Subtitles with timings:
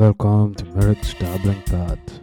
[0.00, 2.20] Welcome to Meyrick's Dabbling Path.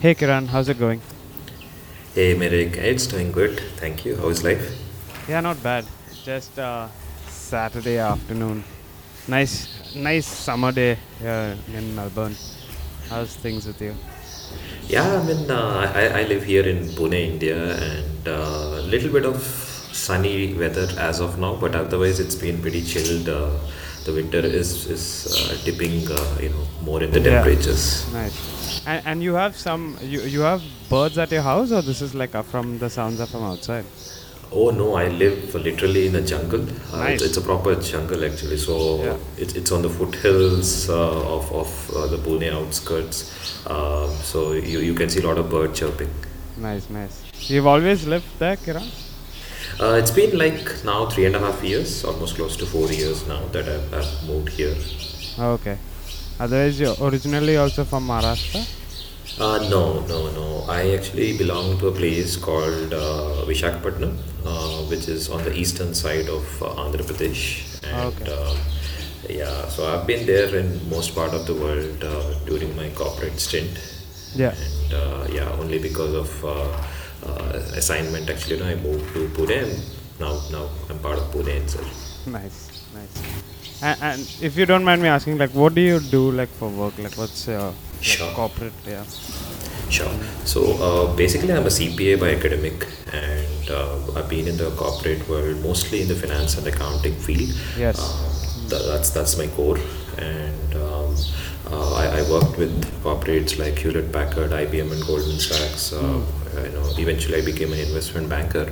[0.00, 1.02] Hey Kiran, how's it going?
[2.14, 3.60] Hey Meyrick, it's doing good.
[3.76, 4.16] Thank you.
[4.16, 4.62] How's life?
[5.28, 5.84] Yeah, not bad.
[6.24, 6.88] Just uh,
[7.28, 8.64] Saturday afternoon.
[9.28, 12.34] Nice, nice summer day here in Melbourne.
[13.10, 13.94] How's things with you?
[14.88, 19.12] Yeah, I mean, uh, I, I live here in Pune, India, and a uh, little
[19.12, 19.42] bit of
[19.92, 23.28] sunny weather as of now, but otherwise it's been pretty chilled.
[23.28, 23.50] Uh,
[24.06, 25.04] the winter is is
[25.36, 27.42] uh, dipping, uh, you know, more in the Yeah.
[27.42, 28.10] temperatures.
[28.14, 28.59] Nice.
[28.86, 32.14] And, and you have some, you, you have birds at your house, or this is
[32.14, 33.84] like uh, from the sounds are from outside?
[34.52, 36.66] Oh no, I live literally in a jungle.
[36.92, 37.22] Uh, Nice.
[37.22, 38.56] it's, a proper jungle actually.
[38.56, 39.16] So Yeah.
[39.36, 43.64] it's, it's on the foothills uh, of, of uh, the Pune outskirts.
[43.66, 46.10] Uh, so you, you can see a lot of bird chirping.
[46.56, 47.22] Nice, nice.
[47.48, 48.88] You've always lived there, Kiran?
[49.78, 53.26] Uh, it's been like now three and a half years, almost close to four years
[53.28, 54.74] now that I've, I've moved here.
[55.38, 55.78] Okay.
[56.40, 58.66] Otherwise, you're originally also from Maharashtra?
[59.38, 60.64] Uh, no, no, no.
[60.68, 65.94] I actually belong to a place called uh, Vishakhapatnam, uh, which is on the eastern
[65.94, 67.42] side of uh, Andhra Pradesh.
[67.84, 68.32] And Okay.
[68.32, 68.56] um,
[69.28, 73.38] yeah, so I've been there in most part of the world uh, during my corporate
[73.38, 73.78] stint.
[74.34, 74.54] Yeah.
[74.54, 79.28] And uh, yeah, only because of uh, uh, assignment, actually, you know, I moved to
[79.36, 79.72] Pune and
[80.18, 82.26] now, now I'm part of Pune itself.
[82.26, 82.58] Nice,
[82.94, 83.42] nice.
[83.82, 86.68] And, and if you don't mind me asking, like, what do you do, like, for
[86.68, 86.98] work?
[86.98, 88.32] Like, what's your like, Sure.
[88.34, 88.72] corporate?
[88.86, 89.04] Yeah.
[89.90, 90.12] Sure.
[90.44, 95.28] So uh, basically, I'm a CPA by academic, and uh, I've been in the corporate
[95.28, 97.50] world mostly in the finance and accounting field.
[97.76, 97.98] Yes.
[97.98, 99.78] Uh, th- that's that's my core,
[100.18, 101.16] and um,
[101.72, 102.72] uh, I, I worked with
[103.02, 105.92] corporates like Hewlett Packard, IBM, and Goldman Sachs.
[105.92, 108.66] Uh, You know, eventually I became an investment banker.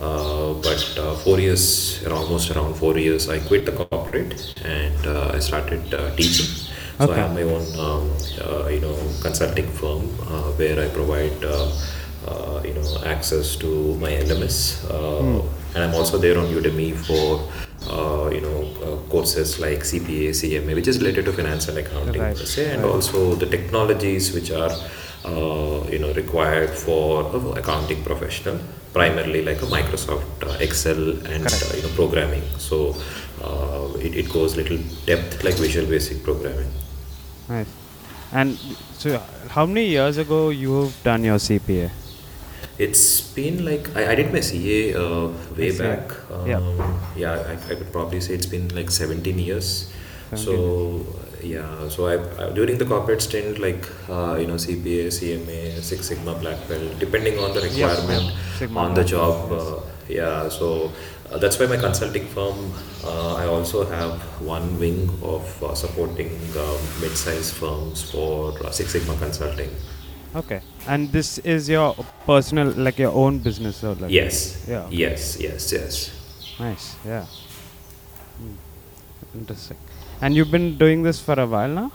[0.00, 5.32] Uh, but uh, four years, almost around four years, I quit the corporate and uh,
[5.34, 6.46] I started uh, teaching.
[6.46, 7.12] So Okay.
[7.12, 8.10] I have my own, um,
[8.42, 11.70] uh, you know, consulting firm uh, where I provide, uh,
[12.26, 15.42] uh, you know, access to my LMS, uh,
[15.74, 17.48] and I'm also there on Udemy for,
[17.88, 22.20] uh, you know, uh, courses like CPA, CMA, which is related to finance and accounting
[22.20, 22.90] Right, per se, and right.
[22.92, 24.72] also the technologies which are,
[25.24, 28.58] uh, you know, required for a accounting professional,
[28.92, 32.42] primarily like a Microsoft uh, Excel and uh, you know programming.
[32.58, 32.94] So
[33.42, 36.70] uh, it, it goes little depth like Visual Basic programming.
[37.48, 37.66] Nice.
[38.32, 38.58] And
[38.98, 39.18] so,
[39.48, 41.90] how many years ago you've done your CPA?
[42.78, 45.96] It's been like I, I did my CA uh, way CA.
[45.96, 46.12] back.
[46.30, 46.60] Um, Yeah.
[47.16, 49.90] yeah, I, I could probably say it's been like 17 years.
[50.30, 51.06] 17 So
[51.42, 56.08] yeah, so I, I during the corporate stint, like uh, you know CPA, CMA, Six
[56.08, 58.32] Sigma, Black Belt, depending on the requirement.
[58.56, 59.52] Sigma, on the job.
[59.52, 60.90] Uh, yeah, so
[61.30, 62.72] uh, that's why my consulting firm.
[63.04, 68.92] Uh, I also have one wing of uh, supporting um, mid-sized firms for uh, Six
[68.92, 69.70] Sigma consulting.
[70.34, 70.60] Okay.
[70.86, 71.94] And this is your
[72.26, 74.10] personal, like your own business, or like?
[74.10, 74.64] Yes.
[74.68, 74.86] Yeah.
[74.90, 75.38] Yes.
[75.40, 75.72] Yes.
[75.72, 76.10] Yes.
[76.58, 76.96] Nice.
[77.04, 77.26] Yeah.
[78.36, 78.54] Hmm.
[79.34, 79.76] Interesting.
[80.20, 81.92] And you've been doing this for a while now?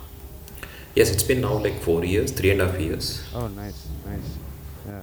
[0.95, 3.23] Yes, it's been now like four years, three and a half years.
[3.33, 4.37] Oh, nice, nice.
[4.87, 5.01] Yeah.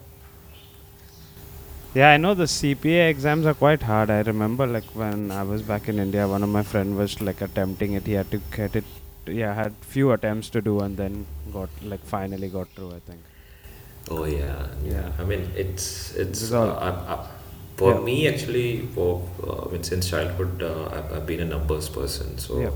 [1.94, 4.10] Yeah, I know the CPA exams are quite hard.
[4.10, 7.40] I remember, like when I was back in India, one of my friend was like
[7.40, 8.06] attempting it.
[8.06, 8.84] He had to get it.
[9.26, 12.92] Yeah, had few attempts to do, and then got like finally got through.
[12.92, 13.20] I think.
[14.08, 14.92] Oh yeah, yeah.
[14.92, 15.12] Yeah.
[15.18, 17.26] I mean, it's it's uh, I, I,
[17.76, 18.00] for Yeah.
[18.00, 18.86] me actually.
[18.94, 22.38] For uh, I mean, since childhood, uh, I've, I've been a numbers person.
[22.38, 22.70] So Yeah.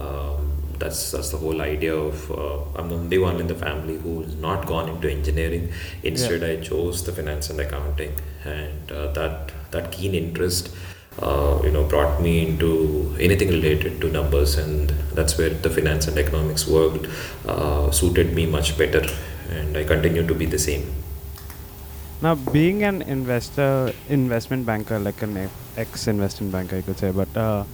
[0.00, 2.30] Um, that's that's the whole idea of.
[2.30, 5.72] Uh, I'm the only one in the family who's not gone into engineering.
[6.02, 8.14] Instead, I chose the finance and accounting,
[8.44, 10.74] and uh, that that keen interest.
[11.18, 16.06] Uh, you know, brought me into anything related to numbers, and that's where the finance
[16.06, 17.08] and economics worked
[17.46, 19.02] uh, suited me much better,
[19.50, 20.94] and I continue to be the same.
[22.22, 27.36] Now, being an investor, investment banker, like an ex investment banker, I could say, but
[27.36, 27.64] uh,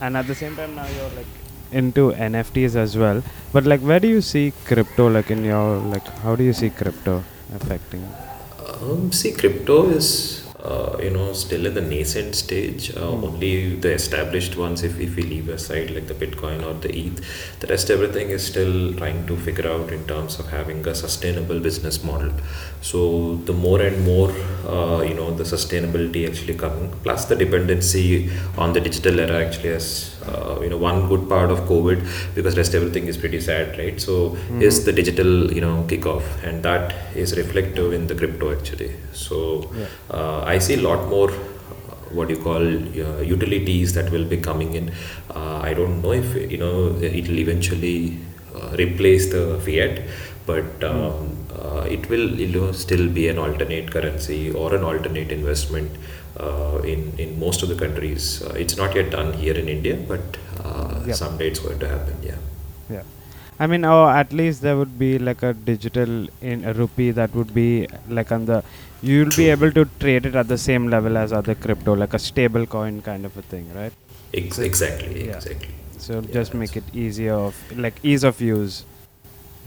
[0.00, 1.43] and at the same time now you're like
[1.80, 3.22] into NFTs as well.
[3.52, 5.08] But like, where do you see crypto?
[5.08, 7.22] Like in your like, how do you see crypto
[7.54, 8.04] affecting?
[8.66, 10.08] Um, see, crypto is
[10.64, 12.90] uh, you know still in the nascent stage.
[12.96, 13.24] Uh, Mm.
[13.28, 17.20] Only the established ones, if, if we leave aside like the Bitcoin or the ETH,
[17.60, 21.60] the rest everything is still trying to figure out in terms of having a sustainable
[21.60, 22.32] business model.
[22.88, 24.30] So the more and more
[24.74, 29.70] uh, you know the sustainability actually coming, plus the dependency on the digital era actually
[29.70, 29.86] has
[30.30, 33.98] uh, you know one good part of COVID because rest everything is pretty sad, right?
[34.08, 34.14] So
[34.50, 34.62] Mhm.
[34.68, 36.94] is the digital you know kickoff, and that
[37.24, 38.90] is reflective in the crypto actually.
[39.24, 39.38] So
[39.80, 39.86] Yeah.
[40.18, 42.66] uh, I see a lot more uh, what you call
[43.06, 44.92] uh, utilities that will be coming in.
[45.34, 47.96] Uh, I don't know if you know it will eventually
[48.58, 50.02] uh, replace the fiat,
[50.52, 55.30] but um, uh, it will you know, still be an alternate currency or an alternate
[55.32, 55.90] investment
[56.38, 58.42] uh, in in most of the countries.
[58.42, 60.22] Uh, it's not yet done here in India, but
[60.64, 61.16] uh, Yep.
[61.16, 62.16] someday it's going to happen.
[62.22, 62.38] Yeah.
[62.90, 63.02] Yeah.
[63.60, 67.34] I mean, or at least there would be like a digital in a rupee that
[67.34, 68.62] would be like on the.
[69.02, 72.18] You'll be able to trade it at the same level as other crypto, like a
[72.18, 73.92] stable coin kind of a thing, right?
[74.32, 75.26] Ex- exactly.
[75.26, 75.36] Yeah.
[75.36, 75.68] Exactly.
[75.98, 78.84] So Yeah, just make it easier of like ease of use.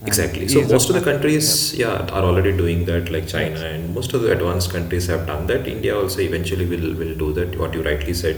[0.05, 0.47] Exactly.
[0.47, 4.21] So most of the countries, yeah, are already doing that, like China, and most of
[4.21, 5.67] the advanced countries have done that.
[5.67, 7.57] India also eventually will will do that.
[7.57, 8.37] What you rightly said.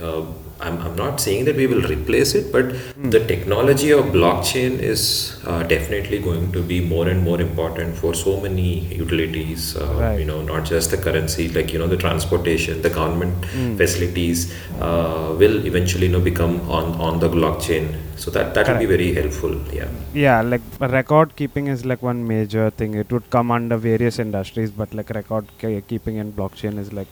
[0.00, 0.24] Uh,
[0.66, 3.10] I'm, I'm not saying that we will replace it, but Hmm.
[3.14, 5.02] the technology of blockchain is
[5.46, 8.68] uh, definitely going to be more and more important for so many
[9.02, 9.64] utilities.
[9.76, 10.18] Uh, Right.
[10.20, 13.76] You know, not just the currency, like you know, the transportation, the government Mm.
[13.82, 14.40] facilities
[14.80, 17.88] uh, will eventually you know become on on the blockchain.
[18.22, 19.54] So that that will be very helpful.
[19.78, 19.90] Yeah.
[20.24, 20.62] Yeah, like
[20.98, 22.94] record keeping is like one major thing.
[23.02, 25.46] It would come under various industries, but like record
[25.92, 27.08] keeping in blockchain is like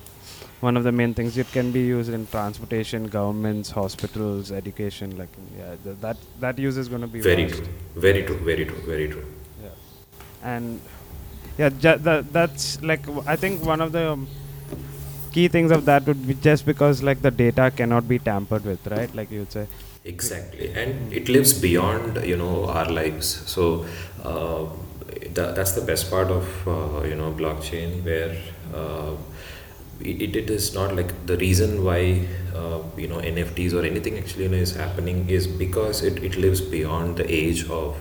[0.61, 1.37] one of the main things.
[1.39, 5.17] It can be used in transportation, governments, hospitals, education.
[5.17, 5.29] Like
[5.59, 7.65] yeah, th- that that use is going to be Very vast.
[7.65, 7.73] true.
[8.09, 8.39] Very true.
[8.51, 8.83] Very true.
[8.87, 9.25] Very true.
[9.63, 9.71] Yeah,
[10.43, 10.81] and
[11.59, 14.29] yeah, ju- that that's like w- I think one of the um,
[15.33, 18.87] key things of that would be just because like the data cannot be tampered with,
[18.87, 19.15] right?
[19.15, 19.67] Like you'd say.
[20.05, 23.27] Exactly, and it lives beyond you know our lives.
[23.55, 23.85] So
[24.25, 24.65] uh,
[25.35, 28.35] tha- that's the best part of uh, you know blockchain, where
[28.75, 29.13] uh,
[30.01, 34.45] it, it is not like the reason why uh, you know NFTs or anything actually
[34.45, 37.97] you know, is happening is because it, it lives beyond the age of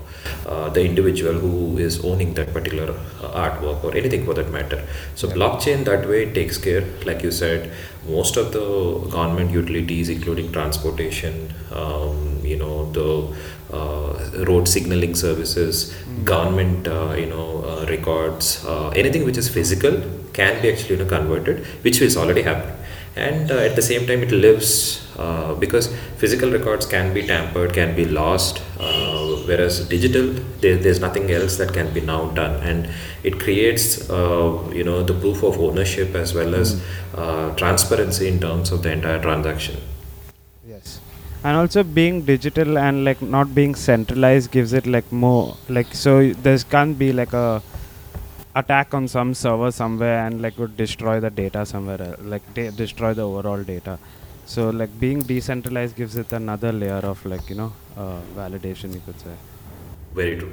[0.45, 2.91] uh, the individual who is owning that particular
[3.21, 4.85] uh, artwork or anything for that matter.
[5.15, 5.35] So Yeah.
[5.35, 7.71] blockchain that way takes care, like you said,
[8.07, 8.65] most of the
[9.09, 13.07] government utilities, including transportation, um, you know, the
[13.71, 16.25] road signaling services, Mm.
[16.25, 20.01] government, uh, you know, uh, records, uh, anything which is physical
[20.33, 22.75] can be actually you know, converted, which is already happening.
[23.15, 25.87] And uh, at the same time, it lives uh, because
[26.17, 30.27] physical records can be tampered, can be lost, uh, whereas digital,
[30.61, 32.87] there, there's nothing else that can be now done, and
[33.23, 36.81] it creates, uh, you know, the proof of ownership as well as
[37.15, 39.75] uh, transparency in terms of the entire transaction.
[41.43, 46.33] And also being digital and like not being centralized gives it like more like so
[46.33, 47.61] there can't be like a
[48.55, 52.71] attack on some server somewhere and like would destroy the data somewhere else, like de-
[52.71, 53.97] destroy the overall data.
[54.45, 59.01] So like being decentralized gives it another layer of like you know uh, validation you
[59.05, 59.35] could say.
[60.13, 60.51] Very true.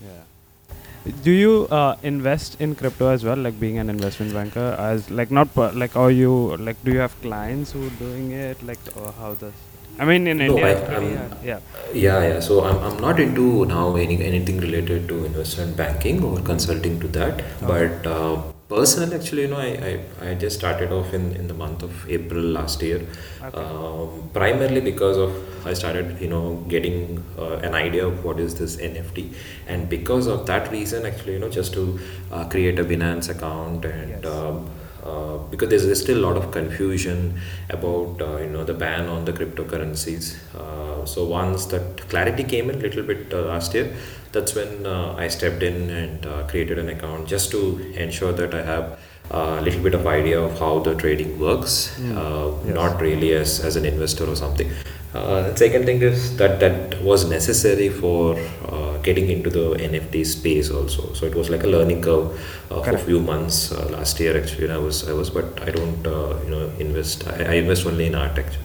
[0.00, 1.12] Yeah.
[1.22, 4.76] Do you uh, invest in crypto as well, like being an investment banker?
[4.78, 8.32] As like not per, like are you like do you have clients who are doing
[8.32, 9.52] it like or how does?
[9.98, 11.04] I mean in No, India, I, I'm,
[11.44, 11.60] yeah.
[11.92, 12.40] Yeah, yeah.
[12.40, 17.08] So I'm, I'm not into now any anything related to investment banking or consulting to
[17.08, 17.42] that.
[17.60, 21.54] But uh, personally, actually, you know, I, I, I just started off in, in the
[21.54, 23.04] month of April last year.
[23.42, 23.58] Okay.
[23.58, 28.56] Um, primarily because of I started, you know, getting uh, an idea of what is
[28.58, 29.34] this NFT,
[29.66, 31.98] and because of that reason, actually, you know, just to
[32.30, 34.10] uh, create a Binance account and.
[34.10, 34.26] Yes.
[34.26, 34.70] Um,
[35.04, 37.38] uh, because there's, there's still a lot of confusion
[37.70, 40.36] about uh, you know the ban on the cryptocurrencies.
[40.54, 43.94] Uh, so once that clarity came in a little bit uh, last year,
[44.32, 48.54] that's when uh, I stepped in and uh, created an account just to ensure that
[48.54, 48.98] I have
[49.30, 52.64] a little bit of idea of how the trading works, Mm.
[52.66, 52.74] Yes.
[52.74, 54.70] not really as, as an investor or something.
[55.14, 58.36] Uh, the second thing is that that was necessary for
[58.66, 61.12] uh, getting into the NFT space also.
[61.14, 62.26] So it was like a learning curve
[62.70, 64.36] uh, for a few months uh, last year.
[64.40, 67.26] Actually, I was I was, but I don't uh, you know invest.
[67.34, 68.64] I, I invest only in art actually.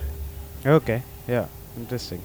[0.77, 1.01] Okay.
[1.27, 1.47] Yeah.
[1.77, 2.21] Interesting.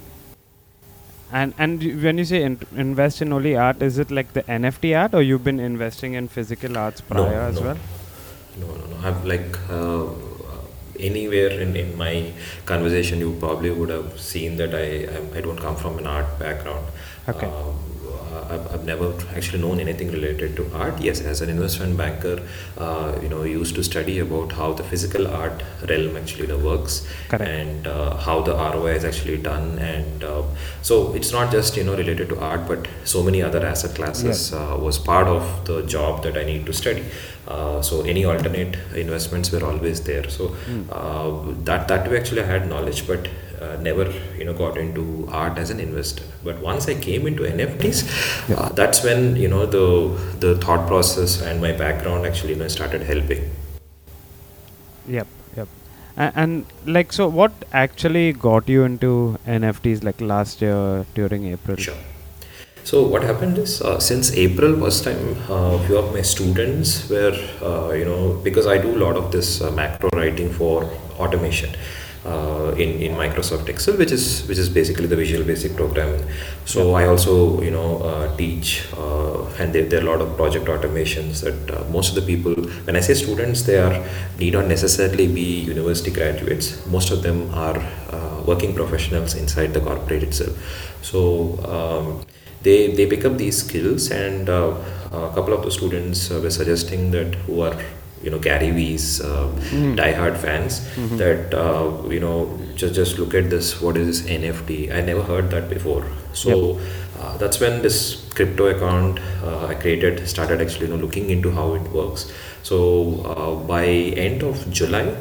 [1.31, 4.93] And and when you say in- invest in only art, is it like the NFT
[5.01, 7.67] art, or you've been investing in physical arts No, prior as no.
[7.67, 7.79] well?
[8.61, 8.97] No, no, no.
[9.09, 10.07] I'm like uh,
[11.11, 12.33] anywhere in, in my
[12.65, 16.39] conversation, you probably would have seen that I I'm, I don't come from an art
[16.39, 16.87] background.
[17.29, 17.47] Okay.
[17.47, 17.88] Um,
[18.51, 21.01] I've, I've never actually known anything related to art.
[21.01, 22.41] Yes, as an investment banker,
[22.77, 26.59] uh, you know, used to study about how the physical art realm actually you know,
[26.59, 27.51] works Correct.
[27.51, 29.79] and uh, how the ROI is actually done.
[29.79, 30.43] And uh,
[30.83, 34.53] so it's not just you know related to art, but so many other asset classes
[34.53, 37.05] uh, was part of the job that I need to study.
[37.47, 40.29] Uh, so any alternate investments were always there.
[40.29, 40.55] So
[40.91, 43.29] uh, that that way actually I had knowledge, but
[43.61, 46.25] uh, never you know got into art as an investor.
[46.45, 49.87] But once I came into NFTs, uh, that's when you know the
[50.41, 53.51] the thought process and my background actually you know started helping.
[55.09, 55.69] Yep, yep.
[56.17, 61.77] And, and like, so what actually got you into NFTs like last year during April?
[61.77, 61.97] Sure.
[62.85, 67.09] So what happened is uh, since April first time, uh, a few of my students
[67.11, 70.85] were uh, you know because I do a lot of this uh, macro writing for
[71.19, 71.71] automation.
[72.29, 76.23] Uh, in, in Microsoft Excel, which is which is basically the Visual Basic programming.
[76.67, 80.37] So I also you know uh, teach, uh, and there, there are a lot of
[80.37, 82.55] project automations that uh, most of the people.
[82.87, 84.05] When I say students, they are
[84.39, 86.87] need not necessarily be university graduates.
[86.87, 90.55] Most of them are uh, working professionals inside the corporate itself.
[91.01, 91.21] So
[91.77, 92.27] um,
[92.63, 94.75] they they pick up these skills, and uh,
[95.13, 97.77] a couple of the students were suggesting that who are
[98.23, 99.49] you know Gary Vee's uh,
[100.01, 100.81] diehard fans
[101.19, 105.23] that uh, you know just just look at this what is this NFT I never
[105.23, 106.81] heard that before so
[107.21, 111.51] uh, that's when this crypto account uh, I created started actually you know looking into
[111.51, 112.31] how it works
[112.63, 112.79] so
[113.25, 113.85] uh, by
[114.27, 115.17] end of July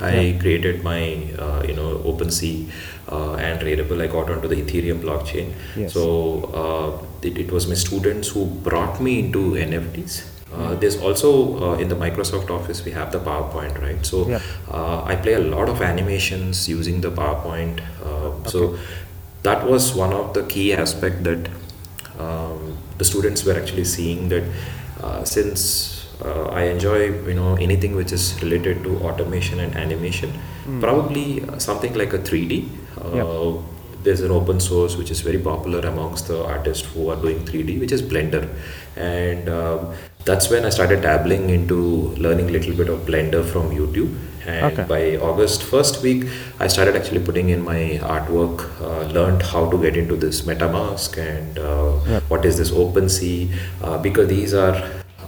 [0.00, 1.00] I created my
[1.38, 2.70] uh, you know OpenSea
[3.12, 4.00] uh, and Rarible.
[4.00, 5.52] I got onto the Ethereum blockchain.
[5.76, 5.92] Yes.
[5.92, 10.24] So uh, it, it was my students who brought me into NFTs.
[10.52, 11.30] Uh, there's also
[11.62, 14.04] uh, in the Microsoft Office we have the PowerPoint, right?
[14.04, 14.40] So Yeah.
[14.70, 17.80] uh, I play a lot of animations using the PowerPoint.
[18.04, 18.76] Uh, So
[19.42, 21.48] that was one of the key aspect that
[22.18, 24.44] um, the students were actually seeing that
[25.02, 30.32] uh, since uh, I enjoy you know anything which is related to automation and animation,
[30.80, 32.64] probably uh, something like a 3D.
[32.98, 33.26] Uh, Yep.
[34.02, 37.78] There's an open source which is very popular amongst the artists who are doing 3D,
[37.80, 38.48] which is Blender,
[38.96, 39.92] and um,
[40.24, 41.76] that's when I started dabbling into
[42.26, 44.16] learning a little bit of Blender from YouTube.
[44.46, 44.84] And Okay.
[44.88, 46.24] by August first week,
[46.58, 51.18] I started actually putting in my artwork, uh, learned how to get into this MetaMask
[51.18, 52.22] and uh, Yep.
[52.28, 53.48] what is this OpenSea,
[53.82, 54.76] uh, because these are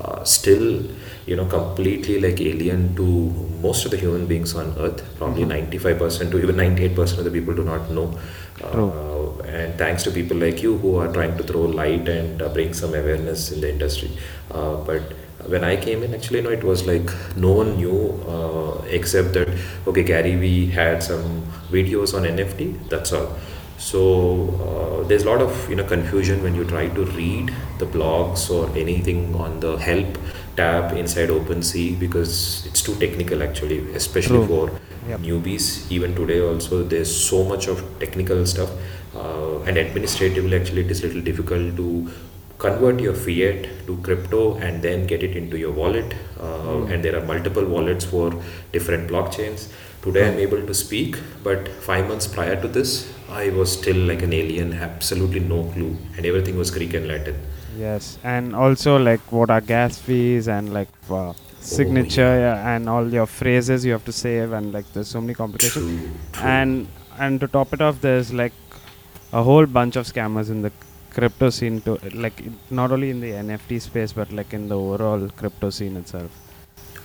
[0.01, 0.83] uh, still,
[1.27, 3.07] you know, completely like alien to
[3.63, 5.03] most of the human beings on Earth.
[5.19, 8.19] Probably 95% to even 98% of the people do not know.
[8.71, 8.90] True.
[8.90, 12.49] Uh, and thanks to people like you who are trying to throw light and uh,
[12.49, 14.11] bring some awareness in the industry.
[14.50, 15.02] Uh, but
[15.47, 19.49] when I came in, actually, no, it was like no one knew uh, except that
[19.87, 22.88] okay, Gary Vee had some videos on NFT.
[22.88, 23.37] That's all.
[23.78, 27.87] So uh, there's a lot of you know confusion when you try to read the
[27.87, 30.19] blogs or anything on the help
[30.57, 34.69] tab inside OpenSea because it's too technical actually, especially True.
[34.69, 34.81] for
[35.12, 35.21] Yep.
[35.28, 35.69] newbies.
[35.99, 38.71] Even today, also there's so much of technical stuff,
[39.14, 41.88] uh, and administratively actually it is a little difficult to
[42.64, 46.14] convert your fiat to crypto and then get it into your wallet.
[46.40, 48.26] Uh, And there are multiple wallets for
[48.73, 49.66] different blockchains.
[50.04, 52.95] Today I'm able to speak, but five months prior to this,
[53.31, 57.37] I was still like an alien, absolutely no clue, and everything was Greek and Latin.
[57.78, 63.09] Yes, and also like what are gas fees and like uh, signature yeah, and all
[63.09, 66.00] your phrases you have to save and like there's so many complications.
[66.00, 66.42] True, true.
[66.45, 66.88] And
[67.19, 68.52] and to top it off, there's like
[69.33, 70.73] a whole bunch of scammers in the
[71.11, 75.28] crypto scene to like not only in the NFT space but like in the overall
[75.28, 76.31] crypto scene itself.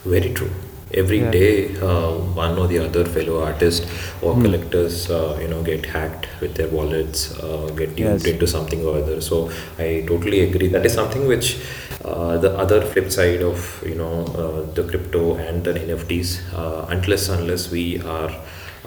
[0.03, 0.51] Very true.
[0.93, 1.31] Every Yeah.
[1.31, 3.85] day, uh, one or the other fellow artist
[4.21, 4.43] or Hmm.
[4.43, 8.25] collectors, uh, you know, get hacked with their wallets, uh, get duped Yes.
[8.33, 9.19] into something or other.
[9.19, 10.69] So I totally agree.
[10.69, 11.57] That is something which
[12.05, 14.13] uh, the other flip side of you know
[14.43, 18.31] uh, the crypto and the NFTs, uh, unless unless we are.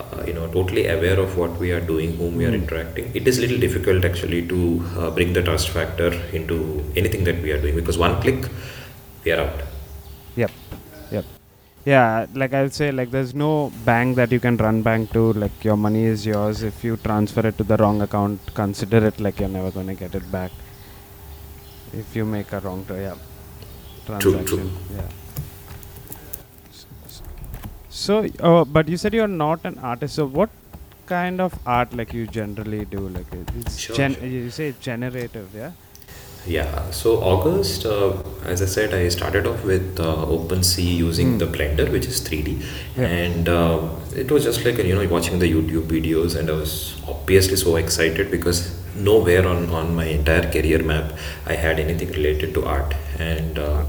[0.00, 2.60] Uh, you know, totally aware of what we are doing, whom we are Hmm.
[2.62, 3.10] interacting.
[3.12, 4.60] It is little difficult actually to
[4.98, 6.56] uh, bring the trust factor into
[6.96, 8.46] anything that we are doing because one click,
[9.26, 9.60] we are out.
[11.84, 15.32] Yeah, like I'll say, like there's no bank that you can run bank to.
[15.32, 16.62] Like your money is yours.
[16.62, 20.14] If you transfer it to the wrong account, consider it like you're never gonna get
[20.14, 20.52] it back.
[21.92, 23.14] If you make a wrong, tra- yeah,
[24.06, 24.44] transaction.
[24.46, 24.70] true.
[24.94, 25.08] Yeah.
[27.88, 30.14] So, uh, but you said you're not an artist.
[30.14, 30.50] So, what
[31.06, 33.08] kind of art like you generally do?
[33.08, 33.26] Like
[33.58, 34.26] it's Sure, gen- sure.
[34.26, 35.72] you say generative, yeah.
[36.46, 38.14] Yeah, so August, uh,
[38.46, 41.38] as I said, I started off with uh, OpenSea using Hmm.
[41.38, 42.54] the Blender, which is 3D,
[42.96, 43.06] Yeah.
[43.06, 46.94] and um, it was just like you know watching the YouTube videos, and I was
[47.06, 48.62] obviously so excited because
[48.96, 51.12] nowhere on, on my entire career map
[51.46, 53.84] I had anything related to art, and uh,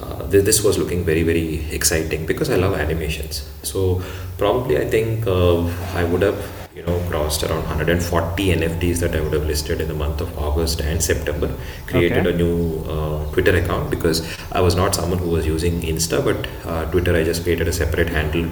[0.00, 3.42] uh, th- this was looking very very exciting because I love animations.
[3.64, 4.00] So
[4.38, 5.58] probably I think uh,
[6.02, 6.40] I would have
[6.76, 10.38] you know crossed around 140 NFTs that I would have listed in the month of
[10.38, 11.48] August and September.
[11.86, 12.34] Created Okay.
[12.34, 14.18] a new uh, Twitter account because
[14.52, 17.72] I was not someone who was using Insta, but uh, Twitter I just created a
[17.72, 18.50] separate handle,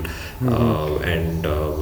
[0.55, 1.73] uh, and uh,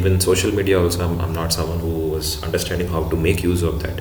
[0.00, 3.62] even social media also I'm, I'm not someone who was understanding how to make use
[3.62, 4.00] of that.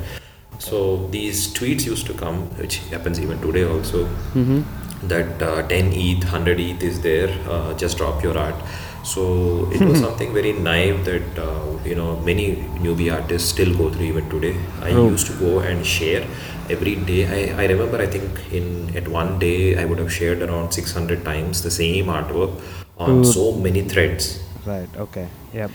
[0.60, 4.06] So these tweets used to come, which happens even today also
[4.40, 4.62] Mm-hmm.
[5.10, 8.56] that uh, 10 ETH, 100 ETH is there, uh, just drop your art.
[9.04, 13.90] So it was something very naive that uh, you know many newbie artists still go
[13.90, 14.56] through even today.
[14.82, 15.10] I True.
[15.10, 16.28] used to go and share
[16.70, 17.22] every day.
[17.26, 21.24] I, I remember I think in at one day I would have shared around 600
[21.24, 22.62] times the same artwork
[22.98, 24.44] on so many threads.
[24.66, 24.90] Right.
[24.98, 25.28] Okay.
[25.54, 25.72] Yep.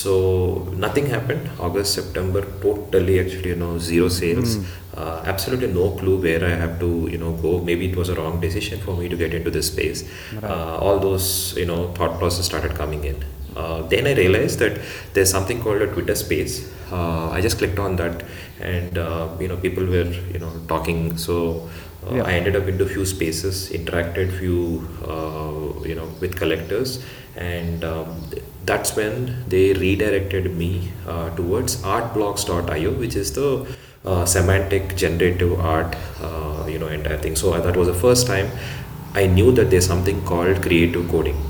[0.00, 0.12] So
[0.84, 1.50] nothing happened.
[1.66, 4.56] August, September, totally actually, you know, zero sales.
[4.56, 4.64] Mm.
[4.96, 7.60] Uh, absolutely no clue where I have to, you know, go.
[7.60, 10.02] Maybe it was a wrong decision for me to get into this space.
[10.32, 10.44] Right.
[10.44, 13.24] Uh, all those, you know, thought process started coming in.
[13.56, 14.80] Uh, then I realized that
[15.12, 16.72] there's something called a Twitter Space.
[16.90, 18.24] Uh, I just clicked on that,
[18.60, 21.16] and uh, you know, people were, you know, talking.
[21.16, 21.36] So
[22.06, 22.24] uh, Yeah.
[22.24, 27.04] I ended up into few spaces, interacted few, uh, you know, with collectors,
[27.36, 33.66] and um, th- that's when they redirected me uh, towards artblocks.io, which is the
[34.04, 37.36] uh, semantic generative art, uh, you know, entire thing.
[37.36, 38.50] So that was the first time
[39.14, 41.40] I knew that there's something called creative coding.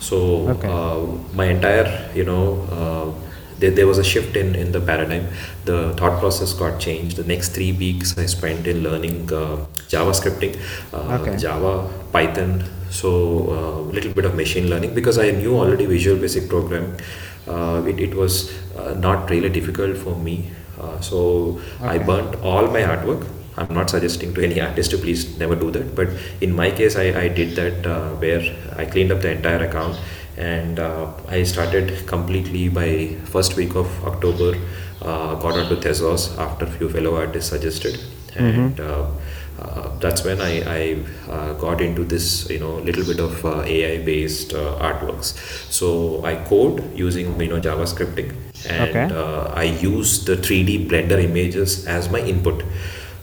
[0.00, 0.68] So Okay.
[0.68, 3.20] uh, my entire, you know, uh,
[3.58, 5.28] there, there was a shift in, in the paradigm.
[5.64, 7.16] The thought process got changed.
[7.16, 10.58] The next three weeks I spent in learning uh, JavaScripting,
[10.92, 11.36] uh, Okay.
[11.38, 12.64] Java, Python,
[12.94, 13.10] so
[13.50, 17.00] a little bit of machine learning because I knew already Visual Basic programming.
[17.46, 20.50] Uh, it, it was uh, not really difficult for me.
[20.80, 23.26] Uh, so I burnt all my artwork.
[23.56, 26.08] I'm not suggesting to any artist to please never do that, but
[26.40, 28.42] in my case, I, I did that uh, where
[28.76, 29.96] I cleaned up the entire account
[30.36, 34.58] and uh, I started completely by first week of October.
[35.00, 38.00] Uh, got onto Tezos after few fellow artists suggested,
[38.34, 38.80] and
[39.64, 43.62] uh, that's when I, I uh, got into this you know little bit of uh,
[43.62, 45.34] AI based uh, artworks.
[45.72, 48.34] So I code using you know JavaScripting
[48.64, 49.10] and Okay.
[49.10, 52.62] uh, I use the 3D Blender images as my input.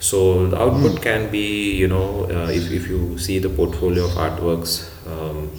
[0.00, 4.12] So the output can be, you know, uh, if, if you see the portfolio of
[4.12, 5.50] artworks, um,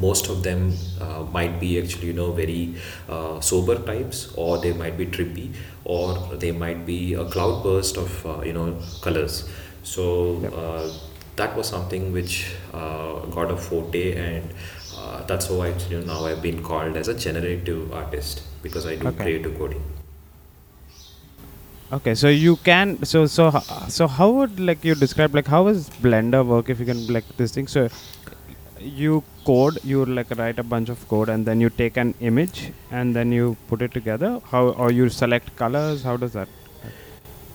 [0.00, 2.74] most of them uh, might be actually, you know, very
[3.08, 5.52] uh, sober types, or they might be trippy,
[5.84, 9.48] or they might be a cloudburst of, uh, you know, colors.
[9.82, 10.52] So Yep.
[10.54, 10.88] uh,
[11.36, 14.50] that was something which uh, got a forte, and
[14.96, 19.08] uh, that's how actually now I've been called as a generative artist because I do
[19.08, 19.24] Okay.
[19.24, 19.82] creative coding.
[21.92, 25.90] Okay, so you can so so so how would like you describe like how does
[26.04, 27.88] Blender work if you can like this thing so
[28.78, 32.72] you code you like write a bunch of code and then you take an image
[32.90, 36.48] and then you put it together how or you select colors how does that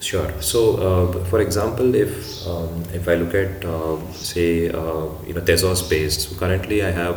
[0.05, 0.31] Sure.
[0.39, 5.41] So, uh, for example, if um, if I look at uh, say uh, you know
[5.49, 7.15] Tezos based, so currently I have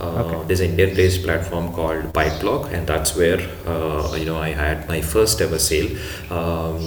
[0.00, 0.38] uh, Okay.
[0.48, 5.00] this Indian based platform called ByteBlock, and that's where uh, you know I had my
[5.02, 5.90] first ever sale.
[6.30, 6.80] Um,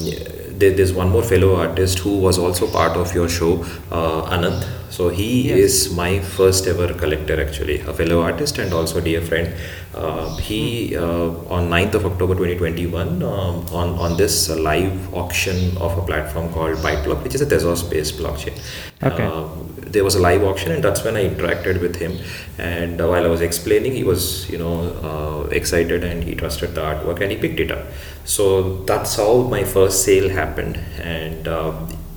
[0.64, 3.54] there's one more fellow artist who was also part of your show,
[3.92, 4.66] uh, Anand.
[4.98, 5.58] So he Yes.
[5.68, 9.54] is my first ever collector actually, a fellow artist and also dear friend.
[9.94, 15.78] Uh, he uh, on 9th of October 2021 um, on on this uh, live auction
[15.78, 18.58] of a platform called ByteBlock, which is a Tezos based blockchain.
[19.04, 19.24] Okay.
[19.24, 22.18] Uh, there was a live auction and that's when I interacted with him.
[22.58, 24.76] And uh, while I was explaining, he was you know
[25.12, 27.86] uh, excited and he trusted the artwork and he picked it up.
[28.26, 31.48] So that's how my first sale happened and.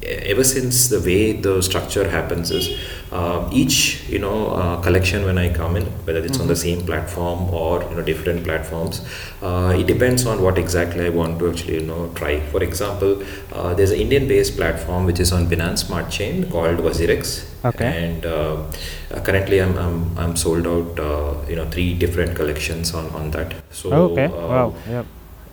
[0.06, 2.78] Ever since the way the structure happens is
[3.12, 6.84] uh, each you know uh, collection when I come in whether it's on the same
[6.86, 9.00] platform or you know different platforms
[9.42, 12.40] uh, it depends on what exactly I want to actually you know try.
[12.52, 16.78] For example uh, there's an Indian based platform which is on Binance Smart Chain called
[16.78, 17.44] WazirX.
[17.64, 17.86] Okay.
[18.06, 18.62] and uh,
[19.10, 23.32] uh, currently I'm, I'm, I'm sold out uh, you know three different collections on, on
[23.32, 23.54] that.
[23.70, 24.26] So okay.
[24.26, 24.74] uh, wow.
[24.88, 25.04] Yeah.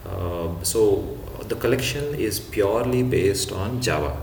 [0.05, 4.15] um, so the collection is purely based on Java.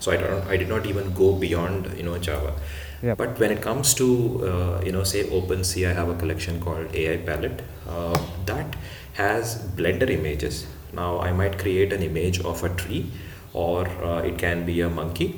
[0.00, 2.54] So I don't, I did not even go beyond you know Java.
[3.02, 3.16] Yep.
[3.16, 4.08] But when it comes to
[4.46, 8.76] uh, you know say OpenSea, I have a collection called AI Palette uh, that
[9.14, 10.66] has Blender images.
[10.92, 13.10] Now I might create an image of a tree,
[13.52, 15.28] or uh, it can be a monkey,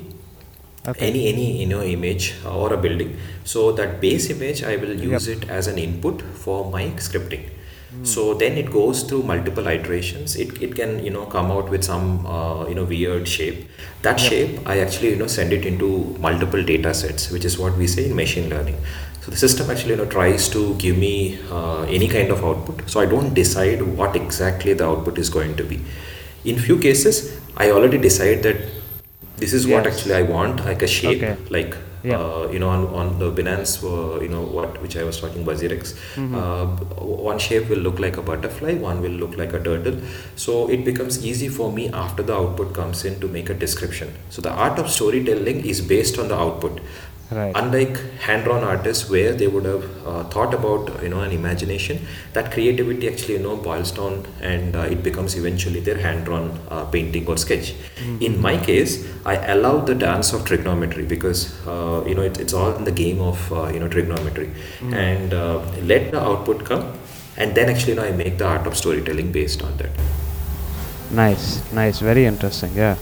[0.87, 3.11] okay any any you know image or a building
[3.51, 7.43] so that base image i will use it as an input for my scripting
[8.01, 10.35] So then it goes through multiple iterations.
[10.35, 13.69] It, it can you know come out with some uh, you know weird shape.
[14.01, 14.29] That Yep.
[14.29, 17.87] shape I actually you know send it into multiple data sets, which is what we
[17.87, 18.77] say in machine learning.
[19.21, 22.89] So the system actually you know tries to give me uh, any kind of output.
[22.89, 25.79] So I don't decide what exactly the output is going to be.
[26.43, 28.57] In few cases, I already decide that
[29.37, 31.37] this is what actually I want, like a shape, Okay.
[31.49, 32.17] like Yeah.
[32.19, 35.45] uh, you know on, on the Binance, uh, you know what which I was talking
[35.45, 35.93] WazirX.
[36.15, 36.33] Mhm.
[36.39, 36.65] Uh,
[37.29, 40.01] one shape will look like a butterfly, one will look like a turtle.
[40.35, 44.13] So it becomes easy for me after the output comes in to make a description.
[44.29, 46.81] So the art of storytelling is based on the output.
[47.35, 47.51] Right.
[47.55, 52.51] Unlike hand-drawn artists, where they would have uh, thought about you know an imagination, that
[52.51, 57.27] creativity actually you know boils down and uh, it becomes eventually their hand-drawn uh, painting
[57.27, 57.73] or sketch.
[58.19, 62.53] In my case, I allow the dance of trigonometry because uh, you know it, it's
[62.53, 66.93] all in the game of uh, you know trigonometry, and uh, let the output come,
[67.37, 69.89] and then actually you know I make the art of storytelling based on that.
[71.11, 72.71] Nice, nice, very interesting.
[72.75, 72.97] Yeah.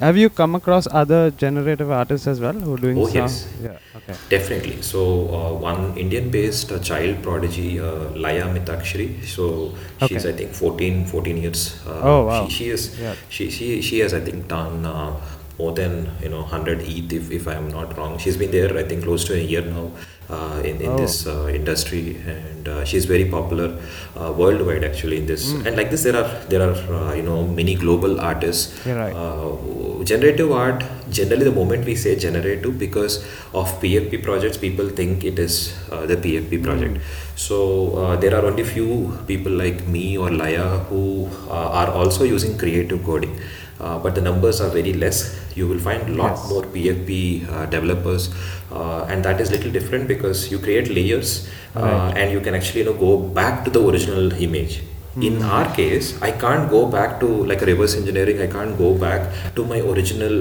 [0.00, 3.48] Have you come across other generative artists as well who are doing Oh, yes.
[3.62, 3.78] Yeah.
[3.96, 4.14] Okay.
[4.28, 4.82] Definitely.
[4.82, 9.24] So, uh, one Indian-based uh, child prodigy, uh, Laya Mathikshara.
[9.24, 9.72] So,
[10.06, 10.34] she's Okay.
[10.34, 11.80] I think 14, 14 years.
[11.86, 12.48] Uh, Oh, wow.
[12.48, 13.00] She, she is.
[13.00, 13.14] Yeah.
[13.28, 15.12] She, she she has I think done uh,
[15.58, 18.18] more than you know 100 ETH if, if I am not wrong.
[18.18, 19.90] She's been there I think close to a year now
[20.28, 20.96] uh, in in Oh.
[20.98, 23.68] this uh, industry, and uh, she's very popular
[24.16, 25.52] uh, worldwide actually in this.
[25.52, 25.66] Mm.
[25.66, 28.86] And like this, there are there are uh, you know many global artists.
[28.86, 29.14] You're right.
[29.14, 33.18] Uh, generative art generally the moment we say generative because
[33.54, 36.98] of PFP projects, people think it is uh, the PFP project.
[37.36, 42.24] So uh, there are only few people like me or Laya who uh, are also
[42.24, 43.38] using creative coding.
[43.80, 45.36] Uh, but the numbers are very less.
[45.54, 46.48] You will find a lot Yes.
[46.50, 48.30] more PFP uh, developers,
[48.72, 51.34] uh, and that is little different because you create layers,
[51.76, 52.16] uh, Right.
[52.22, 54.82] and you can actually you know go back to the original image.
[55.28, 58.40] In our case, I can't go back to like reverse engineering.
[58.40, 60.34] I can't go back to my original.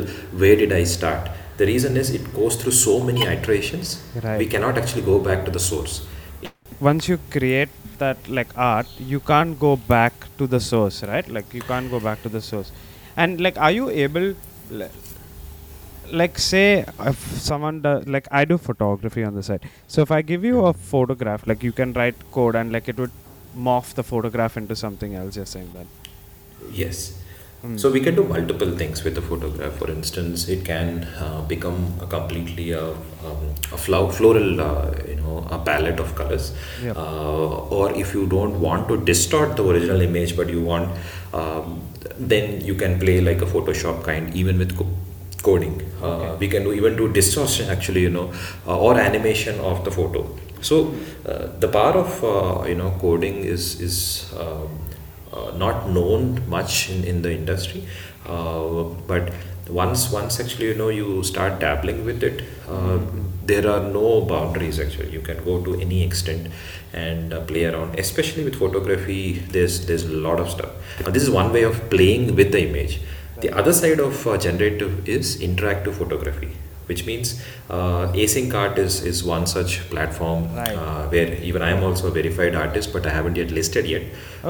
[0.44, 1.30] Where did I start?
[1.58, 3.92] The reason is it goes through so many iterations.
[4.24, 4.40] Right.
[4.40, 6.02] We cannot actually go back to the source.
[6.80, 11.30] Once you create that like art, you can't go back to the source, right?
[11.30, 12.72] Like you can't go back to the source.
[13.16, 14.34] And like, are you able?
[14.70, 14.90] Li-
[16.12, 19.62] Like, say if someone does, like I do photography on the side.
[19.88, 22.98] So if I give you a photograph, like you can write code and like it
[22.98, 23.12] would
[23.58, 25.36] morph the photograph into something else.
[25.36, 25.88] You're saying that.
[26.72, 27.20] Yes.
[27.66, 27.80] Mm.
[27.80, 29.74] So we can do multiple things with the photograph.
[29.78, 35.16] For instance, it can uh, become a completely a, um, a flo- floral, uh, you
[35.16, 36.54] know, a palette of colors.
[36.84, 36.98] Yep.
[36.98, 40.90] Uh, or if you don't want to distort the original image, but you want,
[41.34, 41.82] um,
[42.18, 44.90] then you can play like a Photoshop kind, even with co-
[45.42, 45.82] coding.
[46.02, 46.38] Uh, Okay.
[46.40, 48.32] We can do even do distortion actually, you know,
[48.68, 50.26] uh, or animation of the photo.
[50.62, 50.94] So
[51.26, 53.98] uh, the power of uh, you know coding is is
[54.40, 54.70] um,
[55.34, 57.84] uh, not known much in, in the industry,
[58.26, 59.34] uh, but
[59.70, 63.00] once once actually you know you start dabbling with it, uh,
[63.46, 65.12] there are no boundaries actually.
[65.12, 66.48] You can go to any extent
[66.94, 68.00] and uh, play around.
[68.00, 70.72] Especially with photography, there's there's a lot of stuff.
[71.10, 73.02] This is one way of playing with the image.
[73.42, 76.52] The other side of uh, generative is interactive photography,
[76.94, 77.30] which means
[77.70, 80.76] uh, async art is, is one such platform Right.
[80.84, 84.04] uh, where even I am also a verified artist, but I haven't yet listed yet.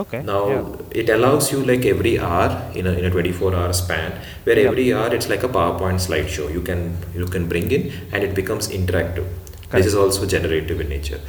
[0.04, 0.22] Okay.
[0.32, 1.02] Now yeah.
[1.04, 4.12] it allows you like every hour in a, in a 24 hour span,
[4.44, 4.72] where Yep.
[4.72, 6.52] every hour it's like a PowerPoint slideshow.
[6.58, 6.82] You can
[7.22, 9.28] you can bring in and it becomes interactive.
[9.70, 9.72] Correct.
[9.78, 11.20] This is also generative in nature.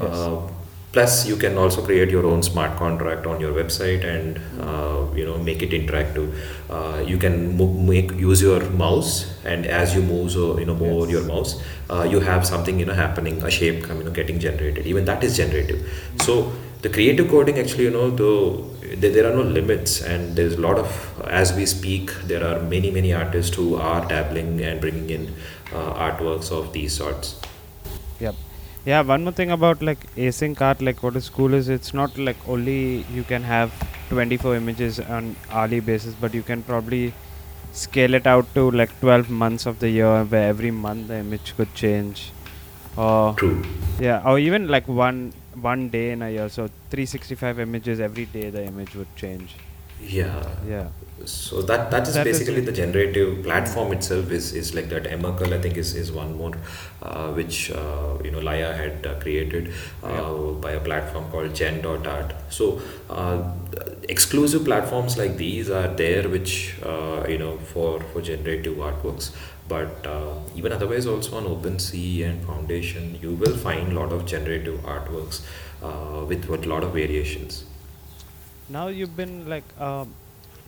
[0.00, 0.10] Yes.
[0.26, 0.40] Uh,
[0.94, 5.24] plus you can also create your own smart contract on your website and uh, you
[5.28, 6.28] know make it interactive
[6.70, 9.10] uh, you can mo- make use your mouse
[9.44, 11.12] and as you move so you know move Yes.
[11.16, 11.54] your mouse
[11.90, 15.24] uh, you have something you know happening a shape you know getting generated even that
[15.24, 15.80] is generative
[16.28, 16.36] so
[16.82, 18.40] the creative coding actually you know though
[19.02, 20.88] there, there are no limits and there's a lot of
[21.42, 25.34] as we speak there are many many artists who are dabbling and bringing in
[25.72, 27.40] uh, artworks of these sorts
[28.20, 28.36] Yep.
[28.84, 32.18] Yeah, one more thing about like async art, like what is cool is it's not
[32.18, 33.72] like only you can have
[34.10, 37.14] 24 images on hourly basis, but you can probably
[37.72, 41.54] scale it out to like 12 months of the year where every month the image
[41.56, 42.30] could change.
[42.96, 43.64] Or true
[43.98, 46.48] yeah, or even like one one day in a year.
[46.50, 49.56] So 365 images every day the image would change.
[50.00, 50.88] yeah Yeah.
[51.26, 52.66] So that that is That is basically it.
[52.66, 55.06] the generative platform itself is, is like that.
[55.06, 56.52] Emercle I think is, is one more
[57.02, 59.72] uh, which uh, you know Laya had uh, created
[60.02, 60.60] uh, Yeah.
[60.60, 62.34] by a platform called Gen.art.
[62.50, 63.52] So uh,
[64.08, 69.30] exclusive platforms like these are there which uh, you know for for generative artworks.
[69.68, 74.26] But uh, even otherwise also on OpenSea and Foundation you will find a lot of
[74.26, 75.40] generative artworks
[75.82, 77.64] uh, with with a lot of variations.
[78.68, 80.14] now you've been like um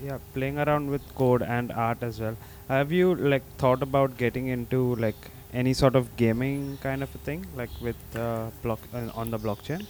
[0.03, 2.37] yeah playing around with code and art as well.
[2.69, 7.19] Have you like thought about getting into like any sort of gaming kind of a
[7.19, 9.87] thing like with uh, block uh, on the blockchain?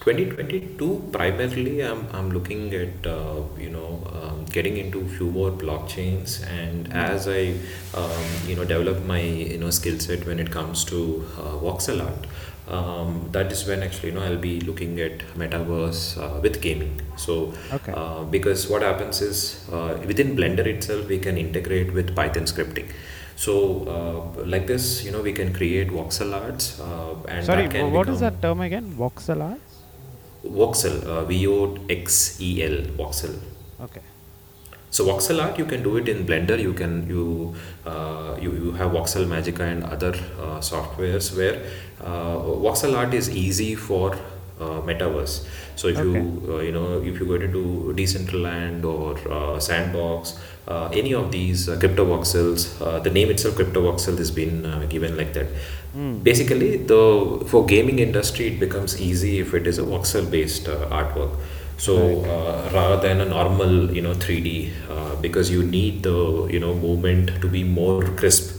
[0.00, 6.44] 2022 primarily I'm, I'm looking at uh, you know um, getting into few more blockchains
[6.48, 7.54] and as I
[7.94, 12.04] um, you know develop my you know skill set when it comes to uh, voxel
[12.04, 12.26] art
[12.68, 17.00] um, that is when actually you know I'll be looking at metaverse uh, with gaming.
[17.16, 17.92] So okay.
[17.94, 22.88] uh, because what happens is uh, within blender itself we can integrate with python scripting.
[23.36, 23.54] So
[23.96, 27.90] uh, like this you know we can create voxel arts uh, and sorry that can
[27.90, 28.94] wh- what is that term again?
[28.96, 29.60] Voxel art
[30.44, 33.38] voxel uh, v-o-x-e-l voxel.
[33.80, 34.02] Okay
[34.92, 36.58] so voxel art you can do it in blender.
[36.60, 37.54] You can you
[37.86, 41.56] uh, you, you have voxel magica and other uh, softwares where
[42.00, 44.14] uh, voxel art is easy for
[44.60, 45.46] uh, metaverse.
[45.76, 46.18] So if okay.
[46.18, 51.32] you uh, you know if you go into decentraland or uh, sandbox uh, any of
[51.32, 55.32] these uh, crypto voxels uh, the name itself crypto voxel has been uh, given like
[55.32, 55.46] that.
[55.96, 56.24] Mm.
[56.24, 60.88] basically the for gaming industry it becomes easy if it is a voxel based uh,
[60.98, 61.34] artwork
[61.84, 62.28] so right.
[62.32, 64.50] uh, rather than a normal you know 3d
[64.88, 66.18] uh, because you need the
[66.54, 68.58] you know movement to be more crisp.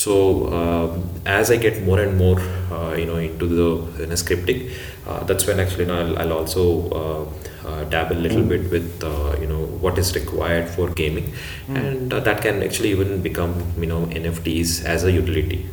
[0.00, 0.12] So
[0.58, 0.92] um,
[1.26, 2.38] as i get more and more
[2.76, 4.60] uh, you know into the you know, scripting
[5.06, 6.64] uh, that's when actually you know, I'll, I'll also
[7.00, 11.32] uh, uh, dabble a little bit with uh, you know what is required for gaming.
[11.66, 11.76] Mm.
[11.76, 15.66] and uh, that can actually even become you know nfts as a utility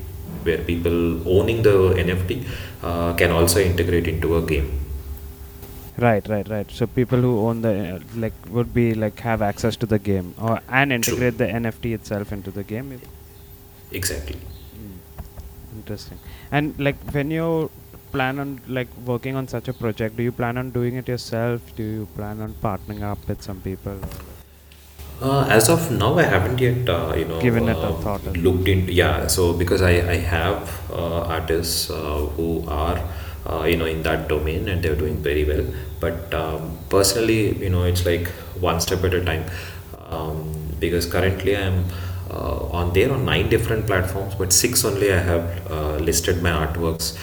[0.44, 2.44] where people owning the nft
[2.84, 4.87] uh, can also integrate into a game
[5.98, 6.70] right right right.
[6.72, 10.34] So people who own the uh, like would be like have access to the game
[10.40, 10.96] or and true.
[10.96, 13.00] integrate the nft itself into the game
[13.92, 14.40] exactly.
[14.76, 15.76] Mm.
[15.76, 16.20] interesting.
[16.52, 17.72] And like when you
[18.12, 21.62] plan on like working on such a project do you plan on doing it yourself?
[21.76, 24.00] Do you plan on partnering up with some people?
[25.20, 28.24] Uh, as of now, I haven't yet, uh, you know, given it a uh, thought
[28.38, 28.94] looked into.
[28.94, 33.02] Yeah, so because I I have uh, artists uh, who are,
[33.50, 35.66] uh, you know, in that domain and they're doing very well.
[36.00, 38.28] But um, personally, you know, it's like
[38.60, 39.46] one step at a time.
[40.10, 41.86] Um, because currently I'm
[42.30, 46.52] uh, on there on nine different platforms, but six only I have uh, listed my
[46.52, 47.18] artworks.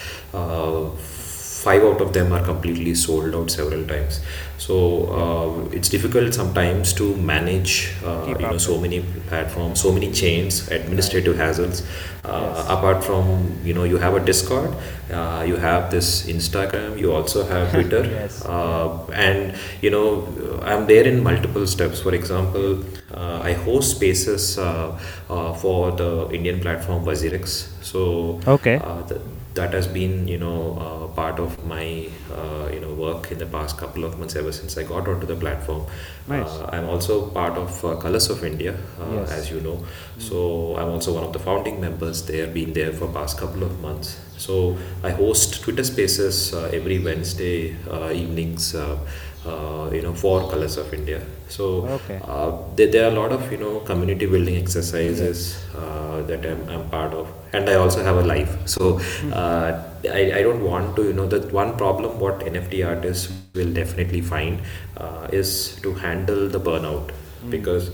[1.65, 4.21] Five out of them are completely sold out several times.
[4.57, 4.75] So
[5.21, 10.67] uh, it's difficult sometimes to manage uh, you know so many platforms so many chains
[10.71, 11.83] administrative hassles
[12.23, 12.65] uh, yes.
[12.69, 14.73] apart from you know you have a discord
[15.11, 18.03] uh, you have this instagram you also have twitter.
[18.05, 18.43] Yes.
[18.45, 22.01] Uh, and you know i'm there in multiple steps.
[22.01, 24.99] For example uh, i host spaces uh,
[25.29, 27.67] uh, for the indian platform WazirX.
[27.83, 28.75] so okay.
[28.77, 29.21] uh, th-
[29.53, 33.45] that has been you know uh, part of my uh, you know work in the
[33.45, 35.85] past couple of months ever since I got onto the platform.
[36.27, 39.77] nice Uh, I'm also part of uh, Colors of India, uh, yes as you know.
[39.77, 40.21] mm.
[40.29, 43.79] So I'm also one of the founding members there, been there for past couple of
[43.81, 44.19] months.
[44.37, 48.75] So I host Twitter Spaces uh, every Wednesday uh, evenings.
[48.75, 48.97] Uh,
[49.45, 51.21] uh, you know, for Colors of India.
[51.49, 56.23] So okay uh, there, there are a lot of you know community building exercises uh,
[56.23, 58.57] that I'm, I'm part of, and I also have a life.
[58.67, 59.31] So mm.
[59.31, 63.73] uh, I, I don't want to you know the one problem what NFT artists will
[63.73, 64.61] definitely find
[64.97, 67.11] uh, is to handle the burnout.
[67.45, 67.51] Mm.
[67.51, 67.91] because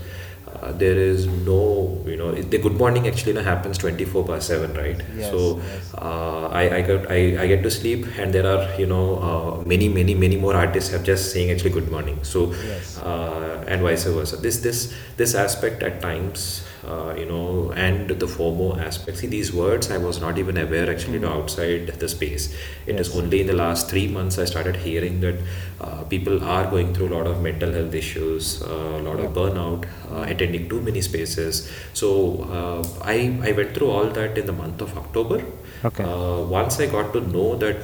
[0.48, 4.74] uh, there is no you know the good morning actually know, happens 24 by 7
[4.74, 5.00] right?
[5.16, 5.94] Yes so yes.
[5.94, 9.62] uh, I, I get I, I get to sleep and there are you know uh,
[9.66, 12.22] many many many more artists have just saying actually good morning.
[12.22, 12.98] So yes.
[12.98, 14.36] uh, and vice versa.
[14.36, 19.18] This this this aspect at times uh, you know and the FOMO aspect.
[19.18, 21.28] See these words I was not even aware actually mm.
[21.28, 22.54] outside the space.
[22.86, 23.16] It is yes.
[23.16, 25.36] only in the last three months I started hearing that
[25.80, 29.32] uh, people are going through a lot of mental health issues uh, a lot of
[29.32, 31.70] burnout uh, attending too many spaces.
[31.92, 35.44] So uh, I, I went through all that in the month of October.
[35.84, 36.04] Okay.
[36.04, 37.76] Uh, once I got to know that,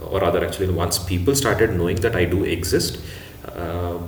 [0.00, 3.00] or rather, actually, once people started knowing that I do exist,
[3.44, 3.98] uh,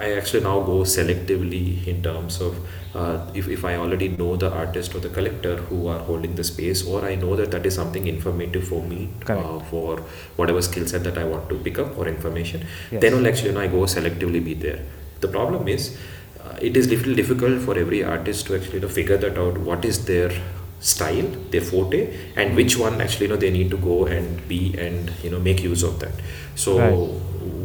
[0.00, 2.58] I actually now go selectively in terms of
[2.94, 6.42] uh, if, if I already know the artist or the collector who are holding the
[6.42, 9.98] space, or I know that that is something informative for me uh, for
[10.36, 13.48] whatever skill set that I want to pick up or information, then yes will actually
[13.50, 14.80] you know, I go selectively be there.
[15.20, 15.98] The problem is,
[16.42, 19.58] uh, it is little difficult for every artist to actually you know, figure that out.
[19.58, 20.32] What is their
[20.80, 22.02] style, their forte,
[22.36, 22.56] and mm.
[22.56, 25.62] which one actually you know they need to go and be and you know make
[25.62, 26.14] use of that.
[26.14, 27.20] right So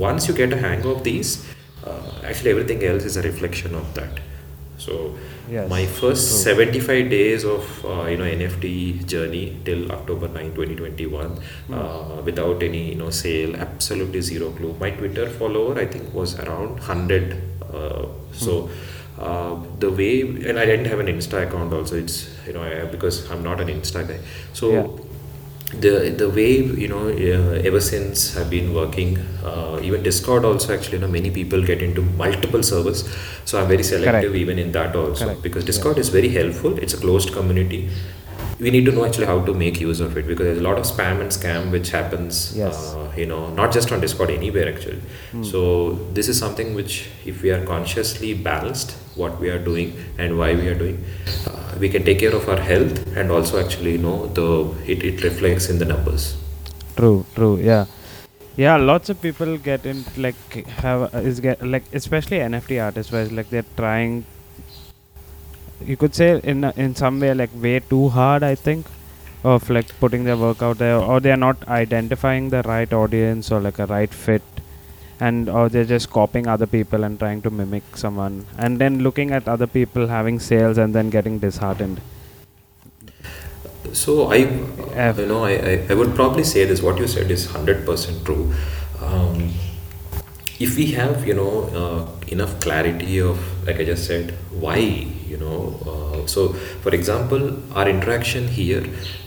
[0.06, 1.45] once you get a hang of these,
[1.86, 4.19] uh, actually everything else is a reflection of that.
[4.78, 5.15] So
[5.50, 5.69] Yes.
[5.69, 6.54] my first True.
[6.54, 11.30] 75 days of uh, you know NFT journey till October 9, 2021,
[11.67, 11.74] Hmm.
[11.74, 14.76] uh, without any you know sale, absolutely zero clue.
[14.80, 17.41] My Twitter follower I think was around 100.
[17.74, 18.69] Uh, so.
[19.17, 20.19] Uh, the way
[20.50, 21.95] and I didn't have an Insta account also.
[21.95, 24.17] It's you know I, because I'm not an Insta guy.
[24.52, 24.88] So Yeah.
[25.73, 26.51] The the way
[26.84, 31.08] you know uh, ever since I've been working uh, even Discord also actually you know
[31.08, 33.04] many people get into multiple servers
[33.45, 34.36] so I'm very selective Correct.
[34.36, 35.41] even in that also Correct.
[35.41, 37.89] because Discord is very helpful it's a closed community
[38.60, 40.78] we need to know actually how to make use of it because there's a lot
[40.78, 42.93] of spam and scam which happens Yes.
[42.93, 45.01] uh, you know not just on Discord anywhere actually
[45.32, 45.43] Hmm.
[45.43, 50.38] so this is something which if we are consciously balanced what we are doing and
[50.38, 51.04] why we are doing
[51.47, 54.47] uh, we can take care of our health and also actually you know the
[54.91, 56.36] it, it reflects in the numbers
[56.95, 57.86] True, true, yeah,
[58.56, 58.78] yeah.
[58.78, 60.36] Lots of people get in like
[60.84, 64.25] have is get like especially NFT artists where like they're trying.
[65.84, 68.43] You could say in in some way like way too hard.
[68.43, 68.86] I think
[69.43, 73.60] of like putting their work out there, or they're not identifying the right audience or
[73.60, 74.43] like a right fit,
[75.19, 79.32] and or they're just copying other people and trying to mimic someone, and then looking
[79.32, 82.01] at other people having sales and then getting disheartened.
[83.93, 84.39] So I,
[84.93, 85.17] F.
[85.19, 86.82] you know, I, I, I would probably say this.
[86.82, 88.54] What you said is hundred percent true.
[89.01, 89.54] Um,
[90.60, 95.41] if we have, you know, uh, enough clarity of, like I just said, why, you
[95.43, 95.60] know,
[95.93, 96.48] uh, so
[96.86, 97.45] for example,
[97.76, 98.84] our interaction here,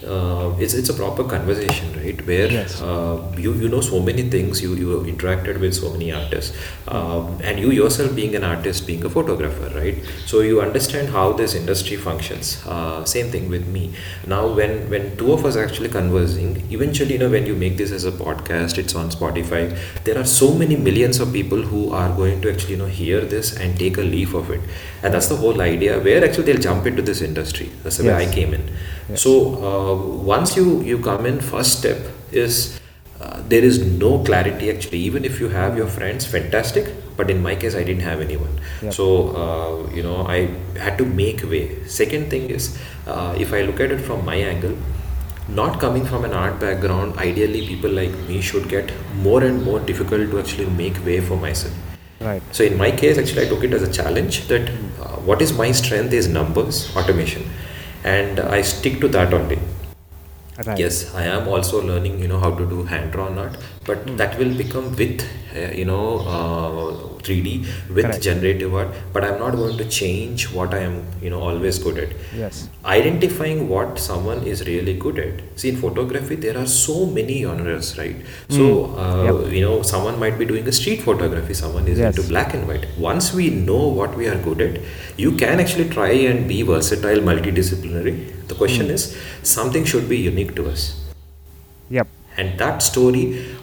[0.06, 2.20] uh, it's it's a proper conversation, right?
[2.26, 2.80] Where Yes.
[2.80, 6.56] uh, you you know so many things, you you have interacted with so many artists,
[6.88, 9.98] um, and you yourself being an artist, being a photographer, right?
[10.26, 12.52] So you understand how this industry functions.
[12.66, 13.84] Uh, same thing with me.
[14.26, 17.76] Now, when when two of us are actually conversing, eventually, you know, when you make
[17.76, 19.62] this as a podcast, it's on Spotify.
[20.04, 23.20] There are so many millions of people who are going to actually you know hear
[23.36, 24.60] this and take a leaf of it,
[25.02, 25.97] and that's the whole idea.
[25.98, 27.70] Where actually they'll jump into this industry.
[27.82, 28.68] That's the way I came in.
[29.08, 29.22] Yes.
[29.22, 29.32] So
[29.70, 29.94] uh,
[30.34, 31.98] once you you come in, first step
[32.32, 32.80] is
[33.20, 34.98] uh, there is no clarity actually.
[34.98, 36.92] Even if you have your friends, fantastic.
[37.16, 38.60] But in my case, I didn't have anyone.
[38.82, 38.94] Yep.
[38.94, 39.08] So
[39.44, 40.38] uh, you know, I
[40.78, 41.64] had to make way.
[41.86, 44.76] Second thing is, uh, if I look at it from my angle,
[45.48, 49.80] not coming from an art background, ideally people like me should get more and more
[49.80, 51.87] difficult to actually make way for myself.
[52.20, 52.42] Right.
[52.52, 54.68] So in my case, actually, I took it as a challenge that
[55.00, 57.48] uh, what is my strength is numbers, automation,
[58.04, 59.58] and I stick to that only.
[60.66, 60.78] Right.
[60.78, 64.16] Yes, I am also learning, you know, how to do hand-drawn art, but Hmm.
[64.16, 65.22] that will become with,
[65.56, 67.54] uh, you know, uh, 3D
[67.94, 68.22] with Correct.
[68.22, 68.88] generative art.
[69.12, 72.12] But I'm not going to change what I am, you know, always good at
[72.42, 72.68] Yes.
[72.84, 77.88] identifying what someone is really good at see in photography there are so many genres
[78.00, 78.16] right
[78.56, 78.64] so
[79.04, 79.52] uh, Yep.
[79.56, 82.10] you know someone might be doing a street photography someone is Yes.
[82.16, 84.80] into black and white once we know what we are good at
[85.24, 88.14] you can actually try and be versatile multidisciplinary
[88.52, 89.06] the question is
[89.56, 90.86] something should be unique to us
[91.98, 92.08] Yep.
[92.42, 93.22] And that story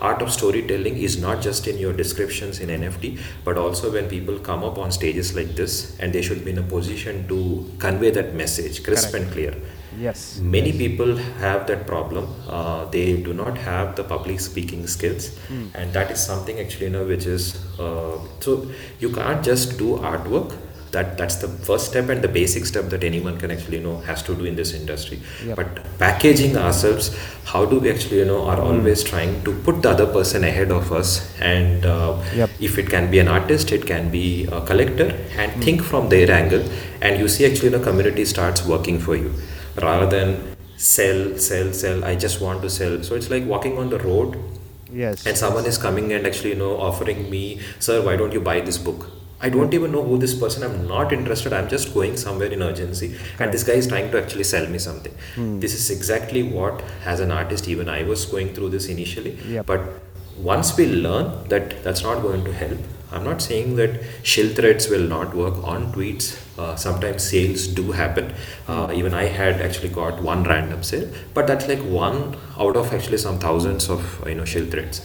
[0.10, 3.12] art of storytelling is not just in your descriptions in nft
[3.48, 6.60] but also when people come up on stages like this and they should be in
[6.66, 7.40] a position to
[7.88, 9.24] convey that message crisp Correct.
[9.24, 9.56] and clear
[9.98, 10.22] Yes.
[10.54, 11.12] many people
[11.42, 15.68] have that problem uh, they do not have the public speaking skills Hmm.
[15.74, 17.46] and that is something actually you know which is
[17.86, 18.56] uh, so
[19.04, 20.52] you can't just do artwork
[20.96, 23.96] that that's the first step and the basic step that anyone can actually you know
[24.10, 25.56] has to do in this industry Yep.
[25.60, 27.10] but packaging ourselves
[27.54, 28.68] how do we actually you know are Hmm.
[28.72, 31.12] always trying to put the other person ahead of us
[31.54, 32.50] and uh, Yep.
[32.70, 34.26] if it can be an artist it can be
[34.60, 35.10] a collector
[35.44, 35.62] and Hmm.
[35.68, 36.64] think from their angle
[37.02, 39.32] and you see actually the community starts working for you
[39.88, 40.36] rather than
[40.92, 44.38] sell sell sell i just want to sell so it's like walking on the road
[45.02, 45.26] Yes.
[45.28, 47.44] and someone is coming and actually you know offering me
[47.86, 49.06] sir why don't you buy this book
[49.46, 52.62] i don't even know who this person i'm not interested i'm just going somewhere in
[52.70, 53.08] urgency.
[53.40, 55.14] And this guy is trying to actually sell me something.
[55.36, 55.60] Hmm.
[55.60, 59.34] this is exactly what as an artist even i was going through this initially.
[59.56, 59.66] Yep.
[59.66, 59.82] but
[60.38, 62.80] once we learn that that's not going to help
[63.12, 64.00] i'm not saying that
[64.32, 66.26] shill threads will not work on tweets
[66.58, 68.34] uh, sometimes sales do happen.
[68.68, 72.20] Uh, even i had actually got one random sale but that's like one
[72.66, 75.02] out of actually some thousands of you know shill threads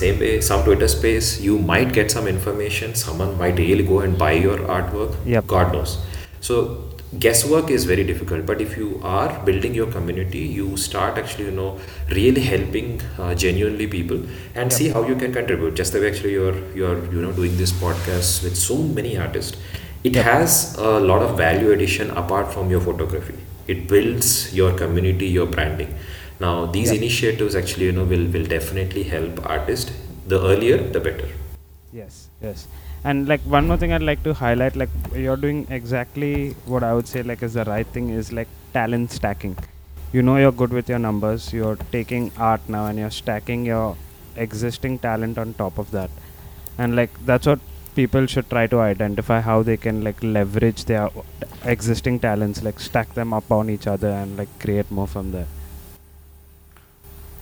[0.00, 4.18] same way some twitter space you might get some information someone might really go and
[4.24, 5.46] buy your artwork Yep.
[5.46, 5.98] god knows.
[6.40, 6.56] So
[7.24, 11.52] guesswork is very difficult but if you are building your community you start actually you
[11.58, 11.78] know
[12.18, 14.20] really helping uh, genuinely people
[14.54, 15.74] and see how you can contribute.
[15.80, 19.56] Just the way actually you're you're you know doing this podcast with so many artists
[20.04, 20.24] it Yep.
[20.24, 23.34] has a lot of value addition apart from your photography.
[23.66, 25.94] It builds your community your branding
[26.40, 29.92] now these initiatives actually you know will will definitely help artists
[30.26, 31.28] the earlier the better
[31.96, 32.66] Yes, yes.
[33.04, 36.92] And like one more thing I'd like to highlight, like you're doing exactly what I
[36.92, 39.56] would say like is the right thing is like talent stacking.
[40.12, 41.52] You know you're good with your numbers.
[41.52, 43.96] You're taking art now and you're stacking your
[44.36, 46.10] existing talent on top of that.
[46.76, 47.60] And like that's what
[47.94, 51.08] people should try to identify how they can like leverage their
[51.64, 55.46] existing talents, like stack them up on each other and like create more from there.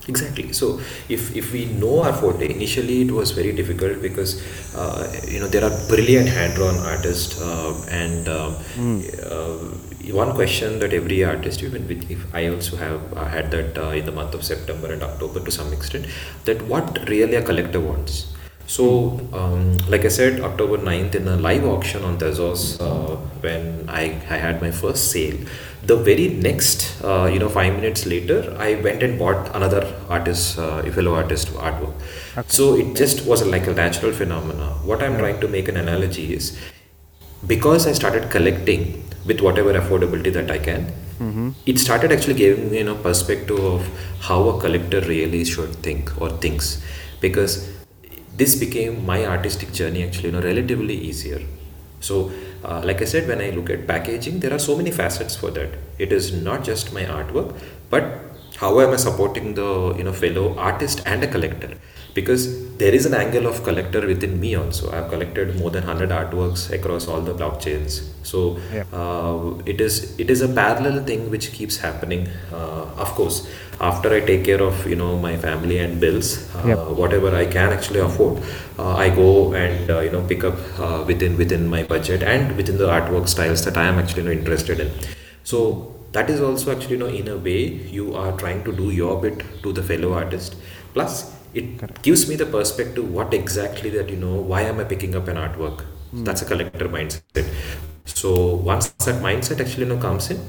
[0.06, 0.52] Exactly.
[0.52, 4.42] So if, if we know our forte, initially it was very difficult because
[4.76, 9.00] uh, you know there are brilliant hand-drawn artists uh, and um, Mm.
[9.30, 13.78] uh, one question that every artist, even with if I also have uh, had that
[13.78, 16.06] uh, in the month of September and October to some extent,
[16.44, 18.32] that what really a collector wants.
[18.66, 23.84] So, um, like I said, October 9th in a live auction on Tezos, uh, when
[23.88, 25.36] I, I had my first sale,
[25.86, 30.58] the very next, uh, you know, five minutes later, I went and bought another artist,
[30.58, 31.94] uh, fellow artist artwork.
[32.36, 32.48] Okay.
[32.48, 34.70] So it just was like a natural phenomena.
[34.84, 36.58] What I'm trying to make an analogy is
[37.46, 41.50] because I started collecting with whatever affordability that I can, Mm-hmm.
[41.64, 43.86] it started actually giving me you know perspective of
[44.18, 46.82] how a collector really should think or thinks
[47.20, 47.70] because
[48.36, 51.40] this became my artistic journey actually you know relatively easier
[52.00, 52.32] so
[52.64, 55.50] uh, like i said when i look at packaging there are so many facets for
[55.50, 55.70] that.
[55.98, 57.56] It is not just my artwork
[57.90, 58.04] but
[58.56, 61.70] how am i supporting the you know fellow artist and a collector
[62.14, 62.42] because
[62.78, 64.90] there is an angle of collector within me also.
[64.92, 68.02] I've collected more than 100 artworks across all the blockchains.
[68.22, 68.84] So Yeah.
[68.92, 72.28] uh, it is it is a parallel thing which keeps happening.
[72.52, 73.46] Uh, of course
[73.80, 76.78] after i take care of you know my family and bills uh, Yep.
[77.00, 78.40] whatever i can actually afford
[78.78, 82.56] uh, i go and uh, you know pick up uh, within within my budget and
[82.56, 84.92] within the artwork styles that i am actually you know, interested in.
[85.42, 87.60] So that is also actually you know in a way
[87.98, 90.54] you are trying to do your bit to the fellow artist.
[90.94, 92.02] Plus it Correct.
[92.02, 95.36] gives me the perspective what exactly that you know why am i picking up an
[95.36, 95.82] artwork?
[96.10, 96.24] Hmm.
[96.24, 97.48] That's a collector mindset.
[98.04, 100.40] So once that mindset actually you know comes in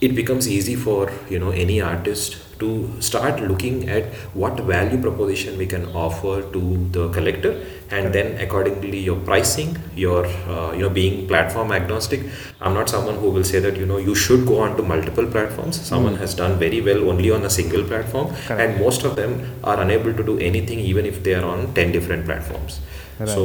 [0.00, 2.68] it becomes easy for you know any artist to
[3.10, 4.04] start looking at
[4.42, 6.60] what value proposition we can offer to
[6.96, 7.52] the collector
[7.90, 12.24] and then accordingly your pricing your uh, you know being platform agnostic.
[12.60, 15.26] I'm not someone who will say that you know you should go on to multiple
[15.26, 15.80] platforms.
[15.92, 18.60] Someone has done very well only on a single platform Correct.
[18.60, 21.92] and most of them are unable to do anything even if they are on 10
[21.92, 22.80] different platforms.
[23.18, 23.28] Right.
[23.28, 23.42] so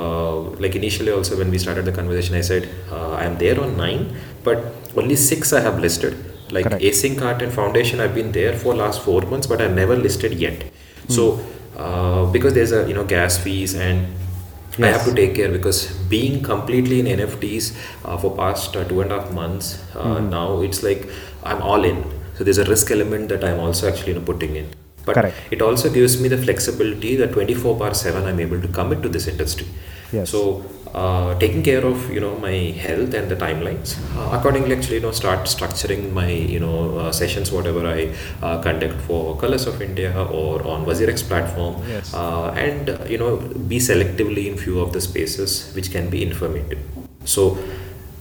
[0.00, 3.76] uh, like initially also when we started the conversation i said uh, i'm there on
[3.76, 4.14] 9
[4.44, 4.58] but
[4.94, 6.82] only 6 i have listed like Correct.
[6.82, 10.34] async art and foundation i've been there for last 4 months but i've never listed
[10.34, 10.64] yet
[11.08, 11.40] so
[11.76, 14.06] uh, because there's a you know gas fees and
[14.78, 17.74] I have to take care because being completely in NFTs
[18.04, 21.08] uh, for past uh, two and a half months uh, now it's like
[21.44, 22.04] I'm all in.
[22.36, 24.68] So there's a risk element that I'm also actually you know, putting in.
[25.06, 25.36] But Correct.
[25.50, 29.08] it also gives me the flexibility that 24 bar 7 I'm able to commit to
[29.08, 29.66] this industry.
[30.12, 30.30] Yes.
[30.30, 30.64] So
[31.02, 35.04] uh, taking care of you know my health and the timelines uh, accordingly actually you
[35.06, 39.82] know start structuring my you know uh, sessions whatever I uh, conduct for Colors of
[39.82, 42.14] India or on WazirX platform Yes.
[42.14, 43.36] uh, and uh, you know
[43.72, 46.78] be selectively in few of the spaces which can be informative.
[47.24, 47.58] So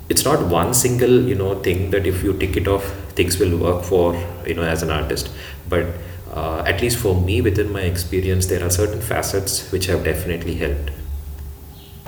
[0.10, 2.86] it's not one single you know thing that if you tick it off
[3.20, 4.06] things will work for
[4.46, 5.30] you know as an artist
[5.70, 5.86] but
[6.34, 10.56] uh, at least for me within my experience there are certain facets which have definitely
[10.56, 10.92] helped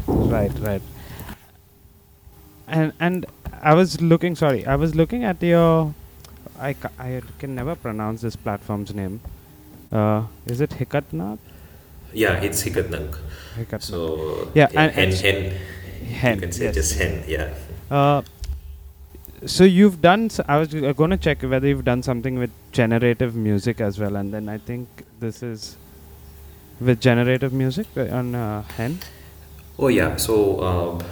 [0.08, 0.82] Right, right.
[2.68, 3.26] And and
[3.62, 4.36] I was looking.
[4.36, 5.93] Sorry, I was looking at your.
[6.60, 9.20] I, ca- I can never pronounce this platform's name.
[9.91, 11.38] Uh, is it Hikatnath?
[12.14, 13.16] yeah it's Hic et Nunc
[13.55, 13.82] Hikatnath.
[13.84, 15.51] so Yeah, and hen, hen,
[16.10, 16.76] Hen, you can say yes.
[16.76, 17.49] just hen yeah
[17.91, 18.22] Uh,
[19.45, 20.26] so you've done.
[20.26, 23.99] s- I was uh, going to check whether you've done something with generative music as
[23.99, 24.88] well, and then I think
[25.20, 25.76] this is
[26.80, 28.99] with generative music on uh, Hen.
[29.80, 31.03] Oh yeah, so um,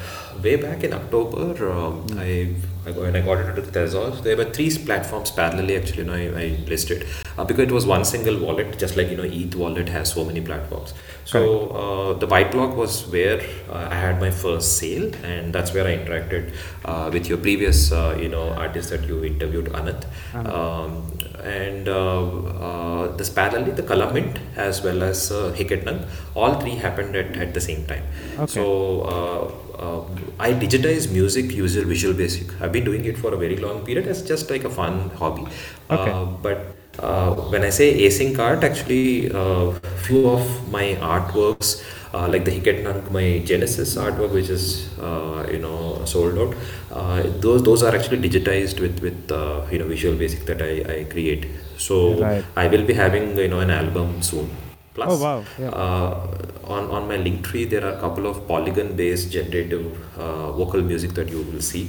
[0.42, 2.56] way back in October, um, I,
[2.88, 6.00] I when I got into the Tezos, there were three platforms parallelly actually.
[6.00, 7.06] You know, I, I listed
[7.38, 10.26] uh, because it was one single wallet, just like you know, ETH wallet has so
[10.26, 10.96] many platforms.
[11.26, 13.40] So uh, the ByteBlock was where
[13.70, 16.54] uh, I had my first sale, and that's where I interacted
[16.86, 20.06] uh, with your previous uh, you know artist that you interviewed, Anant.
[20.34, 21.15] Um,
[21.46, 22.24] and uh,
[22.68, 26.02] uh, this parallelly, the Kalamint as well as uh, Hic et Nunc,
[26.34, 28.04] all three happened at, at the same time.
[28.40, 28.52] Okay.
[28.54, 30.06] So uh, uh,
[30.40, 32.62] I digitize music using Visual Basic.
[32.62, 35.46] I've been doing it for a very long period as just like a fun hobby.
[35.90, 36.12] Okay.
[36.12, 39.72] Uh, but uh, when I say async art, actually, uh,
[40.08, 41.84] few of my artworks,
[42.16, 44.66] uh, like the Hic et Nunc, my Genesis artwork, which is
[45.00, 46.56] uh, you know sold out,
[46.92, 50.74] uh, those those are actually digitized with with uh, you know Visual Basic that I,
[51.00, 51.48] I create.
[51.78, 51.96] So
[52.28, 52.44] Right.
[52.56, 54.50] I will be having you know an album soon.
[54.96, 55.44] Plus, Oh, wow.
[55.60, 55.70] Yeah.
[55.70, 56.28] uh,
[56.76, 59.84] on on my link tree there are a couple of polygon based generative
[60.18, 61.82] uh, vocal music that you will see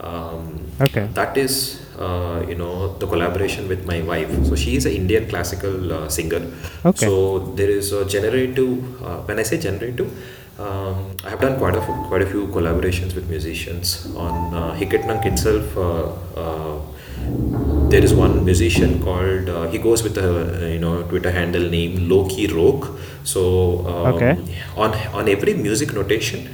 [0.00, 0.46] um,
[0.86, 1.06] Okay.
[1.18, 5.28] that is uh, you know the collaboration with my wife so she is an indian
[5.28, 6.42] classical uh, singer
[6.84, 7.06] Okay.
[7.06, 10.10] so there is a generative uh, when i say generative
[10.56, 14.72] um, I have done quite a few, quite a few collaborations with musicians on uh,
[14.74, 15.76] Hic et Nunc itself.
[15.76, 16.80] Uh, uh,
[17.88, 22.08] there is one musician called uh, he goes with a you know Twitter handle name
[22.08, 22.98] Loki Roke.
[23.24, 24.36] So um, Okay.
[24.76, 26.48] on on every music notation,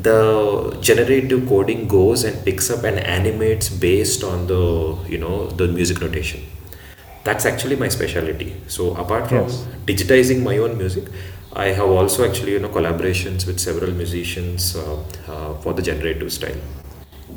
[0.00, 5.66] the generative coding goes and picks up and animates based on the you know the
[5.68, 6.40] music notation
[7.24, 9.64] that's actually my specialty so apart from Yes.
[9.90, 11.08] digitizing my own music
[11.54, 14.96] i have also actually you know collaborations with several musicians uh,
[15.28, 16.60] uh, for the generative style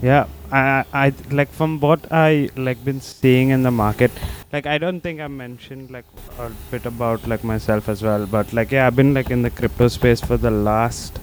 [0.01, 4.11] Yeah, I, I like from what I like been seeing in the market.
[4.53, 6.05] Like I don't think I mentioned like
[6.45, 9.49] a bit about like myself as well, but like yeah, I've been like in the
[9.49, 11.19] crypto space for the last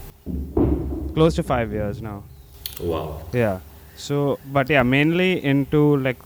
[1.17, 2.19] close to five years now.
[2.93, 3.07] wow
[3.43, 3.59] Yeah.
[4.07, 4.17] So,
[4.55, 6.19] but yeah, mainly into like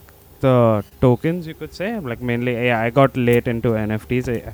[0.44, 0.54] the
[1.00, 1.90] tokens, you could say.
[2.12, 4.28] Like mainly, yeah, I got late into NFTs.
[4.32, 4.52] I,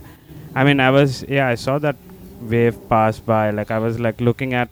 [0.54, 1.96] I mean, I was yeah, I saw that
[2.54, 3.44] wave pass by.
[3.60, 4.68] Like I was like looking at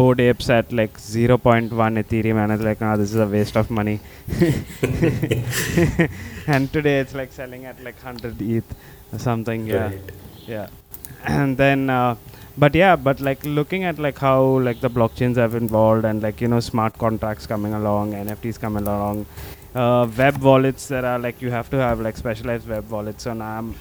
[0.00, 1.70] Bored Apes at like 0.1
[2.02, 4.00] Ethereum, and I was like, oh, this is a waste of money.
[6.56, 8.74] and today it's like selling at like 100 ETH
[9.12, 9.66] or something.
[9.66, 10.00] Yeah Right.
[10.46, 10.68] yeah
[11.24, 12.16] and then uh,
[12.58, 16.40] but yeah but like looking at like how like the blockchains have involved and like
[16.40, 19.24] you know smart contracts coming along nfts coming along
[19.74, 23.26] uh, web wallets that are like you have to have like specialized web wallets.
[23.26, 23.74] And i'm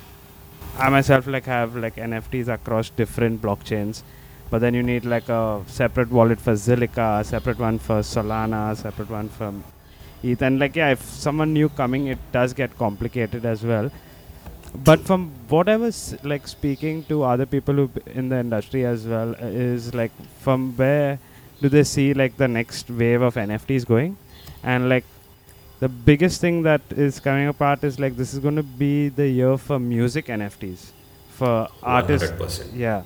[0.77, 4.03] i myself like have like nfts across different blockchains.
[4.49, 8.71] But then you need like a separate wallet for zilliqa a separate one for solana
[8.71, 9.53] a separate one for
[10.23, 13.89] eth and like yeah if someone new coming it does get complicated as well
[14.73, 18.85] but from what I was like speaking to other people who b- in the industry
[18.85, 21.19] as well uh, is like from where
[21.61, 24.17] do they see like the next wave of NFTs going,
[24.63, 25.03] and like
[25.79, 29.27] the biggest thing that is coming apart is like this is going to be the
[29.27, 30.91] year for music NFTs
[31.29, 32.29] for artists.
[32.31, 33.03] 100% yeah.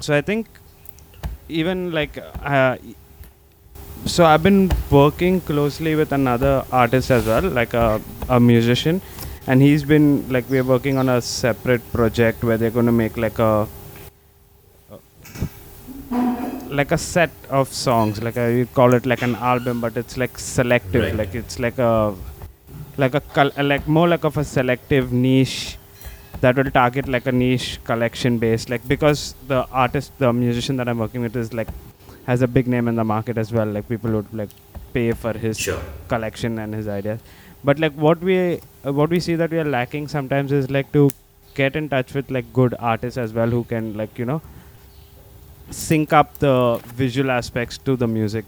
[0.00, 0.46] So I think
[1.48, 2.76] even like uh,
[4.06, 9.00] so I've been working closely with another artist as well, like a, a musician,
[9.46, 13.16] and he's been like we're working on a separate project where they're going to make
[13.16, 13.66] like a
[16.68, 18.22] like a set of songs.
[18.22, 21.02] Like a, you call it like an album but it's like selective.
[21.02, 21.16] Right.
[21.16, 22.14] like it's like a
[22.96, 25.76] like a col- like more like of a selective niche
[26.40, 28.68] that will target like a niche collection base.
[28.68, 31.68] Like because the artist the musician that i'm working with is like
[32.26, 33.66] has a big name in the market as well.
[33.66, 34.50] Like people would like
[34.92, 35.80] pay for his sure.
[36.06, 37.20] collection and his ideas
[37.64, 38.36] but like what we
[38.86, 41.08] uh, what we see that we are lacking sometimes is like to
[41.54, 44.40] get in touch with like good artists as well who can like you know
[45.70, 48.44] sync up the visual aspects to the music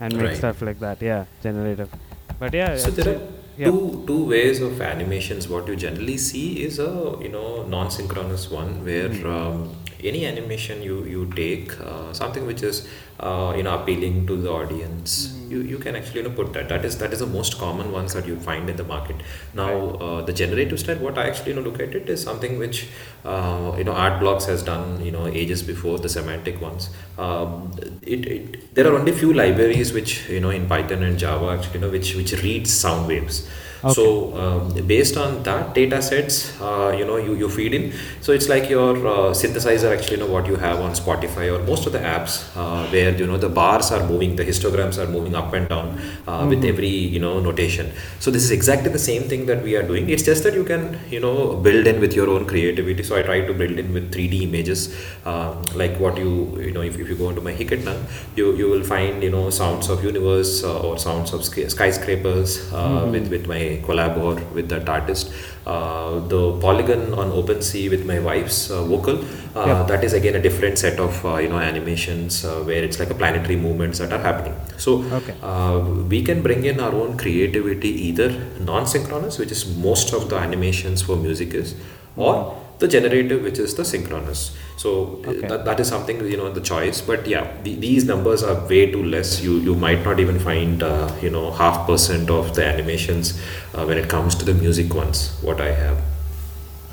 [0.00, 0.36] and make Right.
[0.36, 1.90] stuff like that yeah generative
[2.38, 3.20] but yeah so there are
[3.56, 3.66] yeah.
[3.66, 6.90] two two ways of animations what you generally see is a
[7.20, 9.26] you know non-synchronous one where Hmm.
[9.36, 9.76] um,
[10.10, 12.86] any animation you you take uh, something which is
[13.20, 15.34] uh, you know appealing to the audience.
[15.34, 15.50] Hmm.
[15.52, 16.68] you, you can actually you know put that.
[16.68, 19.16] That is that is the most common ones that you find in the market.
[19.54, 19.70] Now
[20.06, 22.88] uh, the generative style what i actually you know look at it is something which
[23.24, 26.90] uh, you know art blocks has done you know ages before the semantic ones.
[27.18, 31.56] Um, it, it there are only few libraries which you know in python and java
[31.58, 33.48] actually you know which which reads sound waves.
[33.84, 33.94] Okay.
[33.94, 37.92] so um, based on that data sets uh, you know you, you feed in.
[38.20, 41.64] So it's like your uh, synthesizer actually you know what you have on spotify or
[41.64, 45.06] most of the apps uh, where you know the bars are moving the histograms are
[45.08, 45.88] moving up and down
[46.26, 47.92] uh, with every you know notation.
[48.18, 50.08] So this is exactly the same thing that we are doing.
[50.10, 53.02] It's just that you can you know build in with your own creativity.
[53.02, 54.80] So i try to build in with 3d images
[55.24, 57.98] um, like what you you know if, if you go into my Hic et Nunc,
[58.36, 62.72] you you will find you know sounds of universe uh, or sounds of sky- skyscrapers
[62.72, 65.32] uh, with with my collab or with that artist.
[65.66, 69.16] Uh, the polygon on OpenSea with my wife's uh, vocal
[69.54, 69.82] uh, Yeah.
[69.90, 73.10] that is again a different set of uh, you know animations uh, where it's like
[73.10, 74.54] a planetary movements that are happening.
[74.76, 75.34] So Okay.
[75.42, 75.78] uh,
[76.08, 78.30] we can bring in our own creativity either
[78.60, 81.74] non-synchronous which is most of the animations for music is
[82.16, 84.56] or the generative which is the synchronous.
[84.76, 85.48] So uh, Okay.
[85.48, 88.90] that, that is something you know the choice but yeah the, these numbers are way
[88.92, 89.40] too less.
[89.42, 93.40] You you might not even find uh, you know half percent of the animations
[93.74, 95.98] uh, when it comes to the music ones what i have.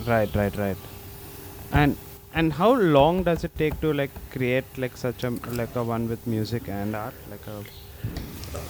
[0.07, 0.77] Right right right.
[1.71, 1.97] And
[2.35, 5.31] and how long does it take to like create like such a
[5.61, 7.57] like a one with music and art like a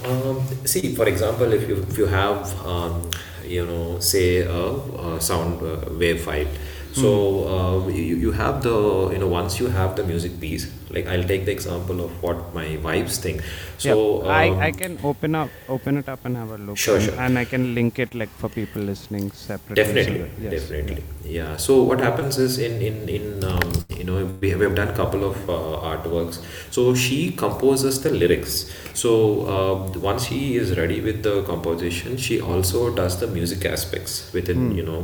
[0.06, 3.10] Um, see, for example, if you if you have um,
[3.44, 6.48] you know say a, a sound uh, wave file,
[6.94, 7.10] So
[7.54, 11.24] uh, you, you have the you know once you have the music piece, like I'll
[11.34, 13.42] take the example of what my wives think.
[13.78, 16.78] So yeah, I, I um, can open up open it up and have a look
[16.78, 17.20] Sure, and, sure.
[17.20, 21.58] and I can link it like for people listening separately Definitely, yes, definitely, yeah.
[21.58, 24.90] So what happens is in in in um, you know we have, we have done
[24.90, 26.40] a couple of uh, artworks.
[26.72, 28.72] So she composes the lyrics.
[28.94, 29.12] So
[29.56, 34.72] uh, once she is ready with the composition, she also does the music aspects within
[34.72, 34.78] Hmm.
[34.78, 35.00] you know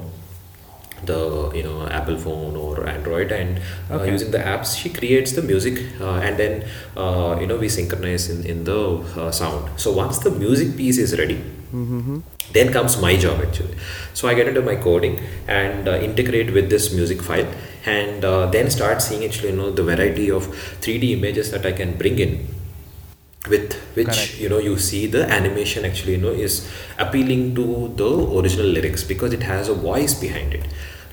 [1.05, 4.11] the you know Apple phone or Android, and uh, Okay.
[4.11, 6.65] using the apps, she creates the music, uh, and then
[6.97, 8.79] uh, you know we synchronize in in the
[9.21, 9.69] uh, sound.
[9.79, 11.41] So once the music piece is ready,
[11.71, 12.19] Mm-hmm.
[12.51, 13.75] then comes my job actually
[14.13, 15.13] so i get into my coding
[15.47, 17.47] and uh, integrate with this music file
[17.85, 20.47] and uh, then start seeing actually you know the variety of
[20.81, 22.33] 3d images that i can bring in
[23.49, 24.39] with which Correct.
[24.39, 26.69] you know you see the animation actually you know is
[26.99, 30.65] appealing to the original lyrics because it has a voice behind it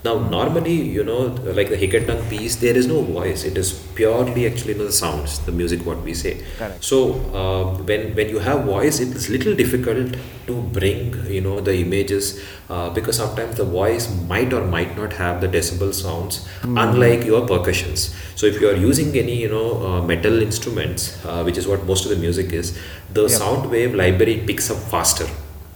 [0.04, 1.20] now normally you know
[1.58, 4.92] like the hackathon piece there is no voice it is purely actually you know, the
[4.92, 6.82] sounds the music what we say Correct.
[6.84, 6.98] so
[7.40, 11.00] uh, when when you have voice it is little difficult to bring
[11.36, 12.40] you know the images
[12.70, 17.46] uh, because sometimes the voice might or might not have the decibel sounds unlike your
[17.46, 21.66] percussions so if you are using any you know uh, metal instruments uh, which is
[21.66, 22.78] what most of the music is
[23.12, 23.30] the Yep.
[23.30, 25.26] sound wave library picks up faster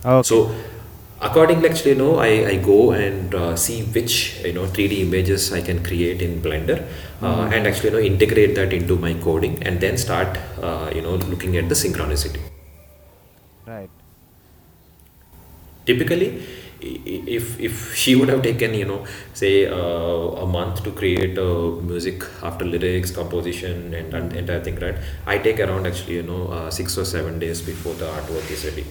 [0.05, 0.23] Okay.
[0.29, 0.37] so
[1.29, 5.53] accordingly actually you know I, I go and uh, see which you know 3d images
[5.53, 6.79] I can create in blender
[7.23, 11.03] uh, and actually you know integrate that into my coding and then start uh, you
[11.03, 12.41] know looking at the synchronicity.
[13.67, 13.91] Right.
[15.87, 16.29] typically
[16.81, 19.05] if if she would have taken you know
[19.35, 24.77] say uh, a month to create uh, music after lyrics composition and, and entire thing
[24.81, 24.97] right?
[25.27, 28.65] I take around actually you know uh, six or seven days before the artwork is
[28.65, 28.85] ready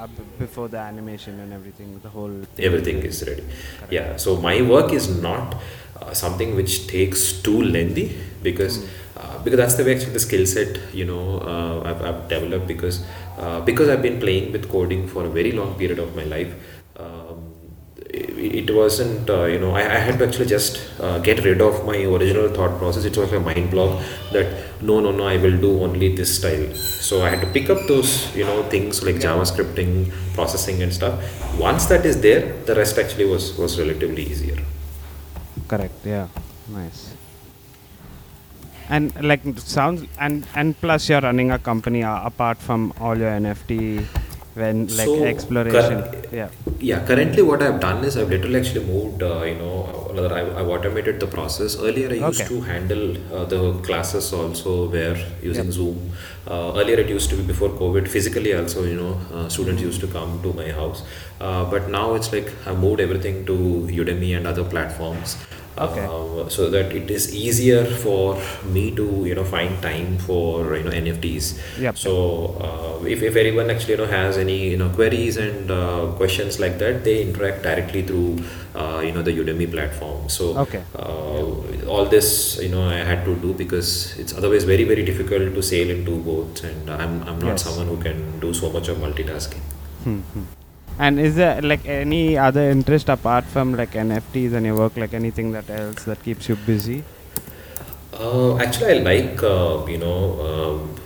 [0.00, 0.06] Uh,
[0.38, 2.64] before the animation and everything, the whole thing.
[2.64, 3.44] everything is ready.
[3.90, 5.56] Yeah so my work is not
[6.00, 8.06] uh, something which takes too lengthy
[8.42, 8.88] because
[9.18, 12.66] uh, because that's the way actually the skill set you know uh, I've, I've developed
[12.66, 13.04] because
[13.36, 16.54] uh, because I've been playing with coding for a very long period of my life
[18.12, 21.84] it, wasn't uh, you know I, I had to actually just uh, get rid of
[21.84, 24.02] my original thought process it was a mind block
[24.32, 27.70] that no no no i will do only this style so i had to pick
[27.70, 31.16] up those you know things like javascripting processing and stuff
[31.58, 34.56] once that is there the rest actually was was relatively easier
[35.70, 35.94] Correct.
[36.04, 36.26] Yeah.
[36.66, 37.14] Nice.
[38.88, 43.30] And like sounds and and plus you're running a company uh, apart from all your
[43.30, 44.04] NFT
[44.54, 46.02] when like So, exploration.
[46.02, 46.48] cur- yeah.
[46.80, 50.56] yeah currently what i've done is i've literally actually moved uh, you know rather I've,
[50.56, 52.48] I've automated the process earlier i used Okay.
[52.48, 55.74] to handle uh, the classes also where using Yep.
[55.74, 56.12] zoom
[56.48, 60.00] uh, earlier it used to be before covid physically also you know uh, students used
[60.00, 61.02] to come to my house
[61.40, 63.56] uh, but now it's like i moved everything to
[64.02, 65.36] udemy and other platforms
[65.78, 66.04] Okay.
[66.04, 70.82] uh, so that it is easier for me to you know find time for you
[70.84, 71.96] know nfts Yep.
[71.96, 72.12] so
[72.60, 76.58] uh, if, if anyone actually you know has any you know queries and uh, questions
[76.60, 78.38] like that they interact directly through
[78.74, 80.82] uh, you know the udemy platform so Okay.
[80.98, 85.54] uh, all this you know i had to do because it's otherwise very very difficult
[85.54, 87.62] to sail into boats and i'm, I'm not Yes.
[87.62, 89.62] someone who can do so much of multitasking
[90.04, 90.44] Hmm, hmm.
[91.00, 95.14] And is there like any other interest apart from like NFTs and your work, like
[95.14, 97.04] anything that else that keeps you busy?
[98.12, 100.99] Uh, actually, I like uh, you know um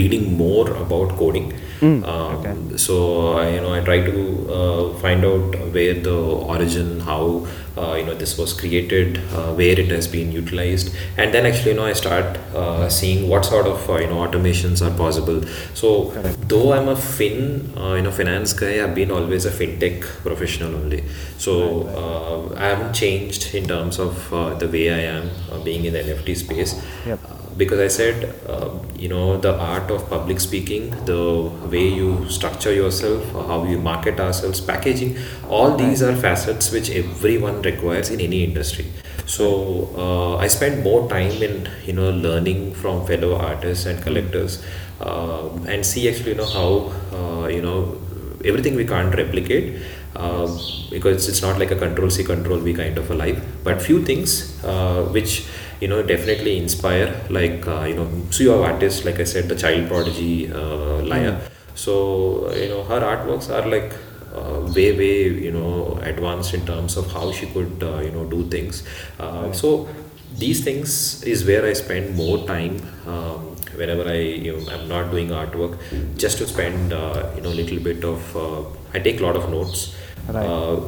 [0.00, 1.52] reading more about coding.
[1.80, 2.76] Mm, Um, okay.
[2.76, 2.94] So
[3.38, 4.22] I, you know I try to
[4.58, 6.14] uh, find out where the
[6.54, 7.46] origin, how
[7.76, 11.70] uh, you know this was created, uh, where it has been utilized, and then actually
[11.72, 15.40] you know I start uh, seeing what sort of uh, you know automations are possible.
[15.74, 16.48] So Correct.
[16.48, 17.38] though I'm a fin
[17.78, 21.04] uh, you know finance guy, I've been always a fintech professional only.
[21.38, 21.96] So Right, right.
[21.96, 25.92] uh, I haven't changed in terms of uh, the way I am uh, being in
[25.92, 26.74] the NFT space.
[27.06, 27.20] Yep.
[27.58, 32.72] Because I said, uh, you know, the art of public speaking, the way you structure
[32.72, 38.44] yourself, how you market ourselves, packaging, all these are facets which everyone requires in any
[38.44, 38.86] industry.
[39.26, 44.64] So uh, I spend more time in, you know, learning from fellow artists and collectors
[45.00, 47.98] uh, and see actually, you know, how, uh, you know,
[48.44, 49.82] everything we can't replicate
[50.16, 50.46] uh,
[50.90, 54.04] because it's not like a control C control V kind of a life but few
[54.04, 55.46] things uh, which
[55.80, 59.48] you know definitely inspire like uh, you know so you have artists like I said
[59.48, 61.40] the child prodigy uh, Laya.
[61.74, 63.92] So you know her artworks are like
[64.34, 68.24] uh, way way you know advanced in terms of how she could uh, you know
[68.24, 68.82] do things.
[69.18, 69.88] Uh, so
[70.36, 75.10] these things is where I spend more time um, whenever I you know I'm not
[75.10, 75.78] doing artwork
[76.16, 78.62] just to spend uh, you know little bit of uh,
[78.92, 79.94] I take a lot of notes.
[80.28, 80.44] Right.
[80.44, 80.80] uh,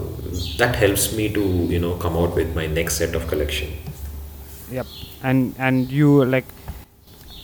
[0.58, 1.40] that helps me to
[1.74, 3.70] you know come out with my next set of collection
[4.70, 4.86] Yep.
[5.22, 6.46] And and you like,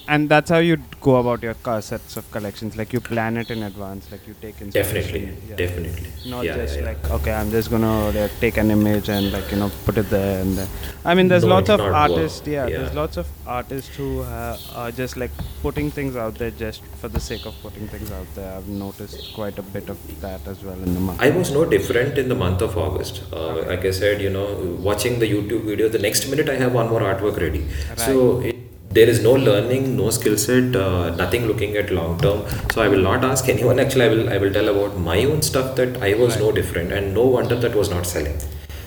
[0.09, 2.77] and that's how you go about your sets of collections.
[2.77, 4.11] Like you plan it in advance.
[4.11, 4.95] Like you take inspiration.
[4.95, 5.57] definitely yeah.
[5.57, 9.33] definitely Not Yeah, just yeah, like okay, I'm just gonna like, take an image and
[9.33, 10.69] like you know put it there and then.
[11.05, 12.47] I mean, there's No, lots of artists.
[12.47, 15.31] Yeah, there's lots of artists who uh, are just like
[15.63, 18.57] putting things out there just for the sake of putting things out there.
[18.57, 21.23] I've noticed quite a bit of that as well in the market.
[21.23, 23.23] I was no different in the month of August.
[23.33, 24.47] Uh, Like I said, you know,
[24.89, 27.63] watching the YouTube video, the next minute I have one more artwork ready.
[27.97, 28.56] So it,
[28.99, 32.45] there is no learning, no skill set, uh, nothing looking at long term.
[32.73, 33.79] So I will not ask anyone.
[33.79, 36.93] Actually, I will I will tell about my own stuff that I was no different,
[36.93, 38.39] and no wonder that was not selling.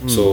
[0.07, 0.26] So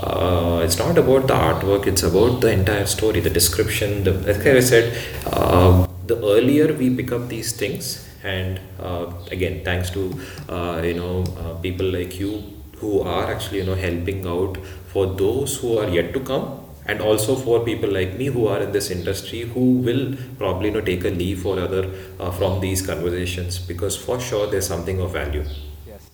[0.00, 4.04] uh, it's not about the artwork; it's about the entire story, the description.
[4.04, 4.90] The like I said,
[5.26, 10.02] uh, the earlier we pick up these things, and uh, again, thanks to
[10.48, 12.42] uh, you know uh, people like you
[12.82, 14.58] who are actually you know helping out
[14.92, 18.60] for those who are yet to come and also for people like me who are
[18.60, 21.84] in this industry who will probably you know take a leave or other
[22.20, 25.44] uh, from these conversations because for sure there's something of value
[25.86, 26.10] Yes.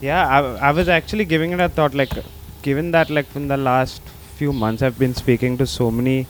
[0.00, 1.94] Yeah, I, I was actually giving it a thought.
[1.94, 2.10] Like,
[2.62, 4.02] given that, like, in the last
[4.36, 6.26] few months, I've been speaking to so many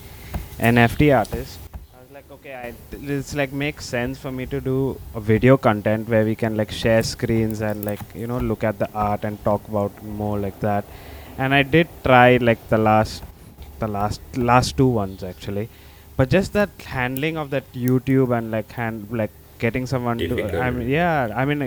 [0.59, 1.59] NFT artists.
[1.73, 5.57] I was like, okay, I, it's like makes sense for me to do a video
[5.57, 9.25] content where we can like share screens and like you know look at the art
[9.25, 10.85] and talk about more like that.
[11.39, 13.23] And I did try like the last,
[13.85, 14.21] the last
[14.51, 15.69] last two ones actually,
[16.17, 19.31] but just that handling of that YouTube and like hand like
[19.65, 21.61] getting someone to I mean yeah I mean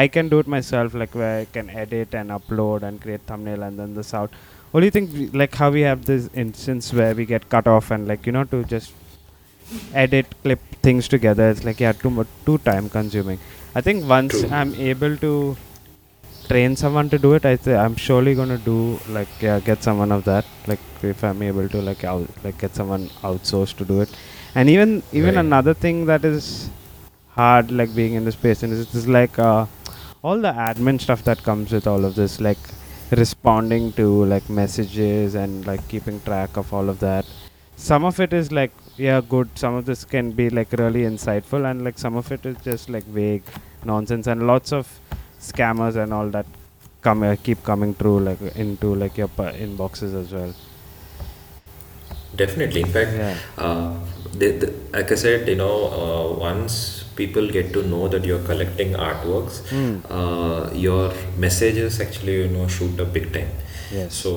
[0.00, 3.62] I can do it myself, like where I can edit and upload and create thumbnail
[3.62, 4.30] and then the sound.
[4.70, 5.12] What do you think?
[5.16, 8.32] we- Like how we have this instance where we get cut off and like you
[8.38, 8.94] know to just
[9.94, 11.50] edit, clip things together.
[11.50, 13.38] It's like yeah, too much, too time consuming.
[13.74, 14.50] I think once True.
[14.50, 15.56] I'm able to
[16.48, 20.12] train someone to do it, I th- I'm surely gonna do like yeah, get someone
[20.12, 20.44] of that.
[20.66, 24.10] Like if I'm able to like out like get someone outsourced to do it,
[24.54, 25.44] and even even Right.
[25.46, 26.70] another thing that is
[27.30, 29.64] hard like being in the space and it's like uh,
[30.22, 32.58] all the admin stuff that comes with all of this like
[33.10, 37.24] responding to like messages and like keeping track of all of that
[37.76, 41.68] some of it is like yeah good some of this can be like really insightful
[41.70, 43.42] and like some of it is just like vague
[43.84, 45.00] nonsense and lots of
[45.42, 46.46] scammers and all that
[47.02, 50.54] come uh, keep coming through like into like your inboxes as well.
[52.34, 52.80] Definitely.
[52.80, 53.36] In fact yeah.
[53.58, 53.94] uh,
[54.92, 59.56] like i said you know uh, once people get to know that you're collecting artworks
[59.72, 59.96] Hmm.
[60.18, 61.12] uh, your
[61.44, 63.50] messages actually you know shoot up big time
[63.92, 64.30] yes So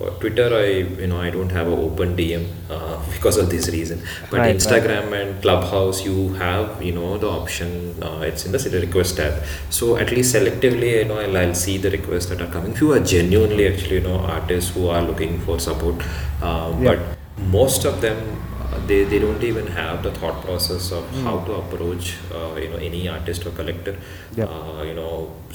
[0.00, 0.66] uh, Twitter, I
[1.02, 4.02] you know I don't have an open DM uh, because of this reason.
[4.30, 4.56] But Right, right.
[4.56, 7.70] Instagram and Clubhouse, you have you know the option.
[8.02, 9.42] Uh, it's in the city request tab.
[9.70, 12.74] So at least selectively, you know I'll, I'll see the requests that are coming.
[12.74, 15.96] Few are genuinely actually you know artists who are looking for support.
[16.42, 16.94] Um, Yeah.
[16.94, 18.18] But most of them.
[18.26, 21.24] uh, They, they don't even have the thought process of Hmm.
[21.26, 22.06] how to approach
[22.38, 23.94] uh, you know any artist or collector
[24.40, 24.48] Yep.
[24.56, 25.12] uh, you know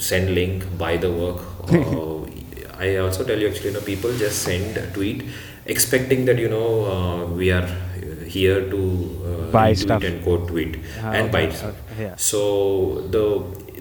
[0.08, 1.40] send link buy the work
[1.78, 2.16] uh,
[2.86, 5.24] I also tell you actually, you know, people just send a tweet
[5.66, 7.66] expecting that you know uh, we are
[8.36, 8.78] here to
[9.30, 10.02] uh, Buy stuff.
[10.08, 11.76] and quote tweet Ah, and okay, buy okay, stuff.
[12.04, 12.40] yeah So
[13.16, 13.24] the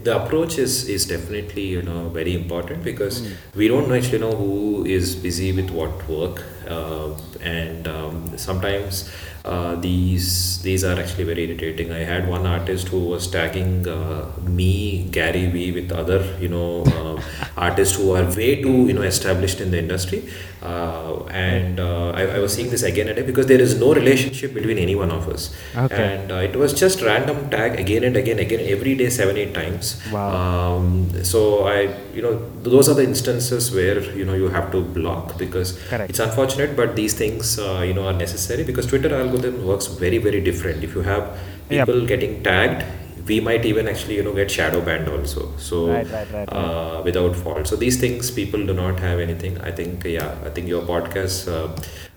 [0.08, 3.34] the approach is is definitely you know very important because Hmm.
[3.62, 9.10] we don't actually know who is busy with what work uh, and um, sometimes
[9.44, 11.92] uh, these these are actually very irritating.
[11.92, 16.84] I had one artist who was tagging uh, me Gary Vee with other you know
[16.84, 17.22] uh,
[17.58, 20.30] artists who are way too you know established in the industry
[20.62, 23.94] uh, and uh, I, I was seeing this again and again because there is no
[23.96, 25.96] relationship between any one of us Okay.
[25.96, 29.56] and uh, it was just random tag again and again again every day seven eight
[29.56, 30.30] times Wow.
[30.76, 34.82] um, so I you know those are the instances where you know you have to
[34.84, 36.10] block because Correct.
[36.12, 40.18] it's unfortunate but these things uh, you know are necessary because Twitter algorithm works very
[40.18, 40.84] very different.
[40.84, 41.38] If you have
[41.70, 41.88] Yep.
[41.88, 42.84] people getting tagged
[43.28, 45.56] we might even actually you know get shadow banned also.
[45.58, 47.68] So Right, right, right, uh, without fault.
[47.68, 49.60] So these things people do not have anything.
[49.62, 51.70] I think yeah i think your podcasts uh,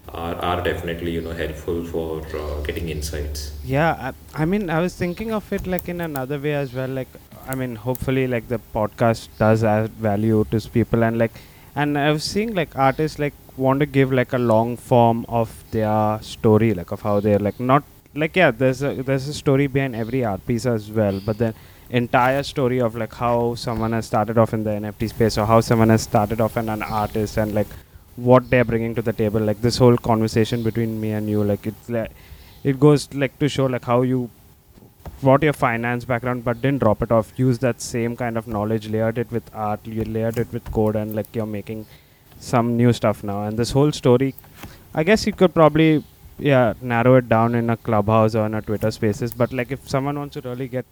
[0.09, 3.53] are, are definitely you know helpful for uh, getting insights.
[3.65, 6.89] Yeah, I, I mean, I was thinking of it like in another way as well.
[6.89, 7.09] Like,
[7.49, 11.33] I mean, hopefully, like the podcast does add value to people, and like,
[11.75, 15.65] and I was seeing like artists like want to give like a long form of
[15.71, 17.85] their story, like of how they're like not
[18.15, 21.55] like yeah, there's a there's a story behind every art piece as well, but then
[21.91, 25.61] entire story of like how someone has started off in the NFT space or how
[25.61, 27.67] someone has started off in an artist and like
[28.17, 31.67] what they're bringing to the table like this whole conversation between me and you like
[31.67, 32.11] it's like
[32.63, 34.31] it goes like to show like how you
[35.23, 37.33] brought your finance background but didn't drop it off.
[37.37, 40.97] Use that same kind of knowledge, layered it with art, you layered it with code,
[40.97, 41.87] and like you're making
[42.45, 43.45] some new stuff now.
[43.45, 44.35] And this whole story,
[44.95, 46.05] I guess you could probably
[46.39, 49.33] yeah narrow it down in a clubhouse or in a Twitter Spaces.
[49.35, 50.87] But like if someone wants to really get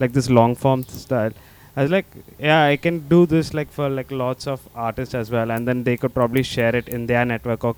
[0.00, 1.32] like this long form style.
[1.76, 2.06] I was like,
[2.38, 5.84] yeah, I can do this like for like lots of artists as well, and then
[5.84, 7.76] they could probably share it in their network or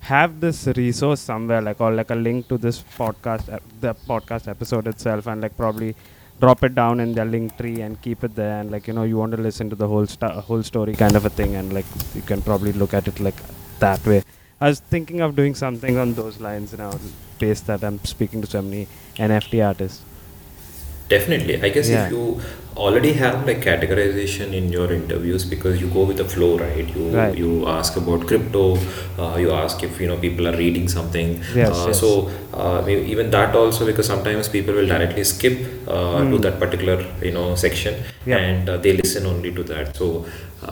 [0.00, 4.48] have this resource somewhere, like or like a link to this podcast, ep- the podcast
[4.48, 5.94] episode itself, and like probably
[6.40, 9.04] drop it down in their link tree and keep it there, and like you know
[9.04, 11.72] you want to listen to the whole sto- whole story kind of a thing, and
[11.72, 13.40] like you can probably look at it like
[13.78, 14.22] that way.
[14.60, 16.92] I was thinking of doing something on those lines now,
[17.38, 20.02] based that I'm speaking to so many NFT artists.
[21.08, 21.54] Definitely.
[21.62, 22.04] I guess Yeah.
[22.06, 22.40] if you
[22.86, 26.90] already have like categorization in your interviews because you go with the flow, right?
[26.96, 27.38] You Right.
[27.42, 28.64] you ask about crypto,
[29.22, 31.32] uh, you ask if you know people are reading something.
[31.60, 32.00] Yes, uh, yes.
[32.04, 32.10] So
[32.64, 35.56] uh, even that also because sometimes people will directly skip
[35.88, 36.44] uh, to Hmm.
[36.46, 36.98] that particular
[37.28, 37.96] you know section
[38.32, 38.44] Yeah.
[38.50, 39.96] and uh, they listen only to that.
[40.02, 40.10] So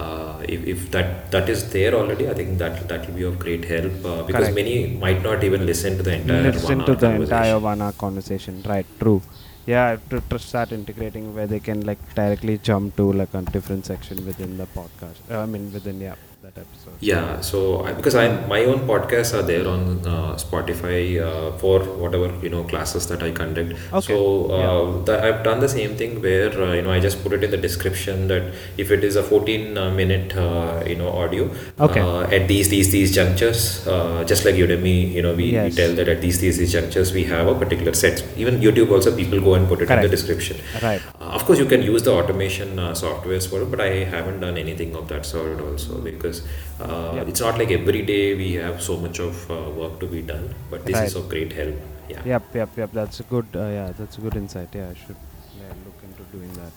[0.00, 3.38] uh, if, if that that is there already, I think that that will be of
[3.46, 4.60] great help uh, because Correct.
[4.60, 4.76] many
[5.06, 7.96] might not even listen to the entire listen one to hour the entire one hour
[8.04, 9.18] conversation right true
[9.66, 13.42] yeah I have to, start integrating where they can like directly jump to like a
[13.42, 16.14] different section within the podcast uh, i mean within yeah
[16.46, 19.80] that episode Yeah, so I, because I my own podcasts are there on
[20.14, 23.72] uh, Spotify uh, for whatever you know classes that I conduct.
[23.98, 24.06] Okay.
[24.12, 24.16] So
[24.50, 25.04] uh, Yeah.
[25.08, 27.50] the, I've done the same thing where uh, you know I just put it in
[27.56, 28.44] the description that
[28.84, 31.50] if it is a 14 uh, minute uh, you know audio
[31.88, 32.00] Okay.
[32.00, 33.60] uh, at these these these junctures,
[33.94, 37.12] uh, just like Udemy, you know we, we tell that at these these these junctures
[37.18, 38.24] we have a particular set.
[38.44, 40.56] Even YouTube also people go and put it in the description.
[40.88, 43.92] right Uh, of course, you can use the automation uh, softwares for it, but I
[44.14, 46.35] haven't done anything of that sort also because
[46.80, 47.22] uh, Yeah.
[47.32, 50.46] it's not like every day we have so much of uh, work to be done.
[50.70, 51.06] But this Right.
[51.12, 51.76] is of great help.
[52.08, 52.22] Yeah.
[52.30, 55.16] yep yep yep that's a good uh, yeah that's a good insight yeah i should
[55.60, 56.74] yeah, look into doing that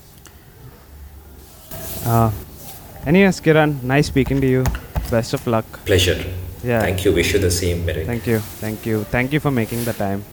[2.14, 2.30] uh
[3.12, 4.64] anyways kiran nice speaking to you
[5.12, 6.18] best of luck Pleasure.
[6.64, 7.14] yeah Thank you.
[7.20, 8.08] Wish you the same, Meyrick.
[8.08, 10.24] thank you thank you thank you for making the time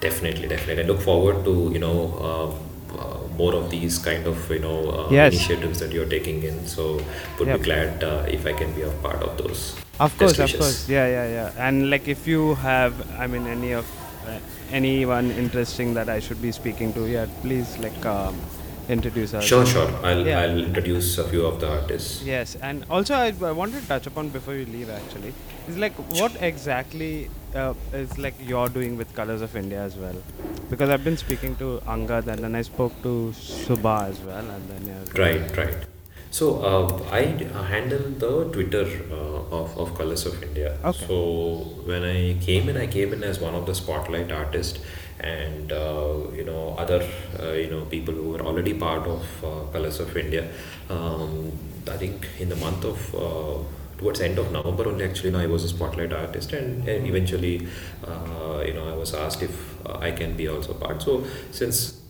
[0.00, 0.84] Definitely, definitely.
[0.84, 1.98] I look forward to you know
[2.30, 2.52] um, uh,
[3.36, 5.32] more of these kind of you know uh, Yes.
[5.34, 6.66] initiatives that you're taking in.
[6.66, 7.00] So
[7.38, 7.58] would Yep.
[7.58, 9.76] be glad uh, if I can be a part of those.
[10.00, 11.66] Of course, of course, yeah, yeah, yeah.
[11.68, 13.86] And like, if you have, I mean, any of
[14.26, 14.38] uh,
[14.72, 18.34] anyone interesting that I should be speaking to, yeah, please like um,
[18.88, 19.44] introduce us.
[19.44, 19.88] Sure, sure.
[20.02, 20.40] I'll Yeah.
[20.40, 22.22] I'll introduce a few of the artists.
[22.24, 24.90] Yes, and also I, I wanted to touch upon before you leave.
[24.90, 25.32] Actually,
[25.68, 30.16] is like what exactly uh, is like you're doing with Colors of India as well,
[30.70, 34.68] because I've been speaking to Angad and then I spoke to Subha as well, and
[34.68, 35.76] then yeah, Right, right.
[36.30, 37.20] So uh, I
[37.72, 40.76] handle the Twitter uh, of, of Colors of India.
[40.84, 41.06] Okay.
[41.06, 44.80] So when I came in, I came in as one of the spotlight artists,
[45.20, 47.08] and uh, you know other
[47.40, 50.50] uh, you know people who were already part of uh, Colors of India.
[50.90, 51.52] Um,
[51.88, 53.62] I think in the month of uh,
[54.04, 57.66] towards end of November only actually now I was a spotlight artist and, and eventually
[58.06, 59.54] uh, you know I was asked if
[59.86, 61.00] uh, I can be also part.
[61.00, 62.03] So since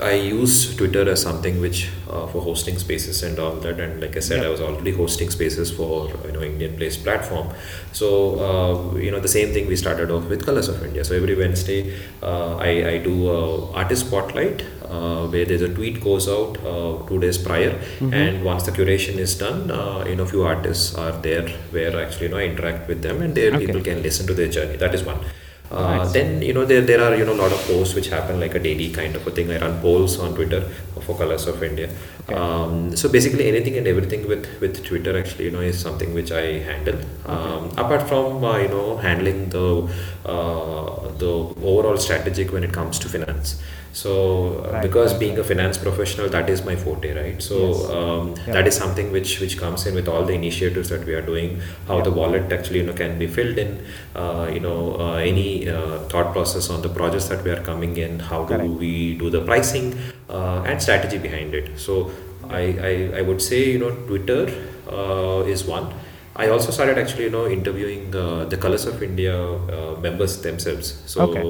[0.00, 4.16] I use Twitter as something which uh, for hosting spaces and all that, and like
[4.16, 4.44] I said.
[4.44, 7.48] I was already hosting spaces for you know Indian Place platform.
[7.92, 8.08] So
[8.48, 11.04] uh, you know the same thing we started off with Colors of India.
[11.04, 16.02] So every Wednesday, uh, I I do uh, artist spotlight uh, where there's a tweet
[16.02, 18.12] goes out uh, two days prior, Mhm.
[18.22, 22.26] and once the curation is done, uh, you know few artists are there where actually
[22.26, 23.66] you know I interact with them, and there Okay.
[23.66, 24.76] people can listen to their journey.
[24.76, 25.20] That is one.
[25.70, 26.12] Uh, Nice.
[26.12, 28.54] Then you know there, there are you know a lot of posts which happen like
[28.54, 29.50] a daily kind of a thing.
[29.50, 30.60] I run polls on Twitter
[31.00, 31.88] for Colors of India.
[32.22, 32.34] Okay.
[32.34, 36.32] Um, so basically anything and everything with with Twitter actually you know is something which
[36.32, 36.98] I handle.
[37.26, 39.88] Um, apart from uh, you know handling the
[40.26, 41.32] uh, the
[41.72, 43.62] overall strategic when it comes to finance.
[44.00, 44.12] So
[44.64, 45.44] uh, Right, because right, being right.
[45.44, 47.40] a finance professional, that is my forte, right?
[47.48, 47.82] So Yes.
[47.98, 48.54] um, Yeah.
[48.56, 51.52] that is something which which comes in with all the initiatives that we are doing.
[51.90, 52.04] How Yeah.
[52.08, 53.70] the wallet actually you know can be filled in.
[54.22, 57.96] Uh, you know uh, any uh, thought process on the projects that we are coming
[58.06, 58.18] in.
[58.32, 58.80] How do Correct.
[58.84, 58.92] we
[59.24, 59.88] do the pricing
[60.28, 61.70] uh, and strategy behind it.
[61.86, 61.98] So
[62.60, 64.40] I, I I would say you know Twitter
[64.98, 65.86] uh, is one.
[66.36, 69.34] I also started actually you know interviewing uh, the Colors of India
[69.78, 70.94] uh, members themselves.
[71.14, 71.42] So Okay.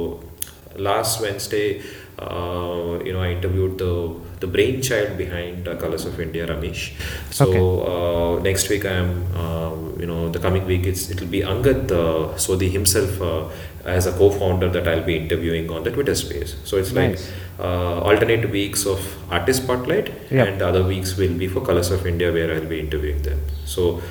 [0.76, 1.82] Last Wednesday,
[2.18, 6.92] uh, you know, I interviewed the the brainchild behind uh, Colors of India, Ramesh.
[7.30, 7.46] So
[7.92, 11.90] uh, next week, I am, uh, you know, the coming week, it's it'll be Angad
[11.90, 13.48] uh, Sodhi himself uh,
[13.84, 16.56] as a co-founder that I'll be interviewing on the Twitter space.
[16.64, 17.32] So it's like Nice.
[17.58, 19.00] uh, alternate weeks of
[19.30, 20.44] artist spotlight, Yeah.
[20.44, 23.40] and other weeks will be for Colors of India, where I'll be interviewing them.
[23.64, 24.02] So.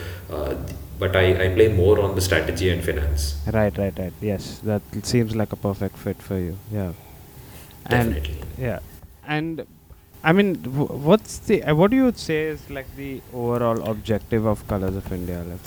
[1.03, 3.23] But I, I play more on the strategy and finance.
[3.53, 4.13] Right, right, right.
[4.21, 6.57] Yes, that seems like a perfect fit for you.
[6.71, 6.93] Yeah.
[7.87, 8.37] And Definitely.
[8.57, 8.79] yeah,
[9.27, 9.65] and
[10.23, 14.45] I mean, w- what's the uh, what do you say is like the overall objective
[14.45, 15.43] of Colors of India?
[15.49, 15.59] Like,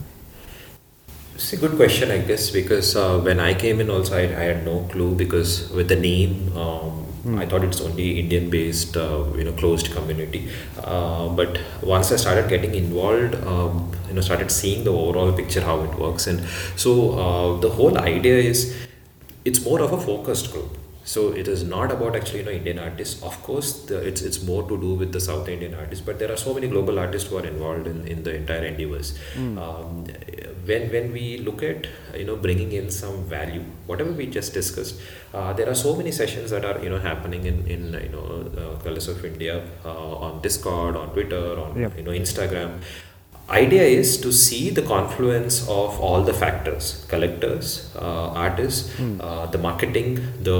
[1.35, 4.45] It's a good question, I guess, because uh, when I came in, also I, I
[4.51, 7.39] had no clue because with the name, um, Hmm.
[7.39, 10.49] I thought it's only Indian-based, uh, you know, closed community.
[10.83, 15.61] Uh, but once I started getting involved, um, you know, started seeing the overall picture
[15.61, 16.47] how it works, and
[16.77, 18.77] so uh, the whole idea is
[19.45, 20.77] it's more of a focused group.
[21.13, 23.23] So it is not about actually you know Indian artists.
[23.23, 26.33] Of course, the, it's it's more to do with the South Indian artists, but there
[26.33, 29.13] are so many global artists who are involved in, in the entire endeavors.
[29.37, 29.57] Mm.
[29.67, 30.05] Um,
[30.71, 35.01] when when we look at you know bringing in some value, whatever we just discussed,
[35.33, 38.27] uh, there are so many sessions that are you know happening in in you know
[38.65, 41.99] uh, Colors of India uh, on Discord, on Twitter, on Yep.
[41.99, 42.81] you know Instagram
[43.49, 49.21] idea is to see the confluence of all the factors collectors uh, artists Hmm.
[49.21, 50.09] uh, the marketing
[50.43, 50.57] the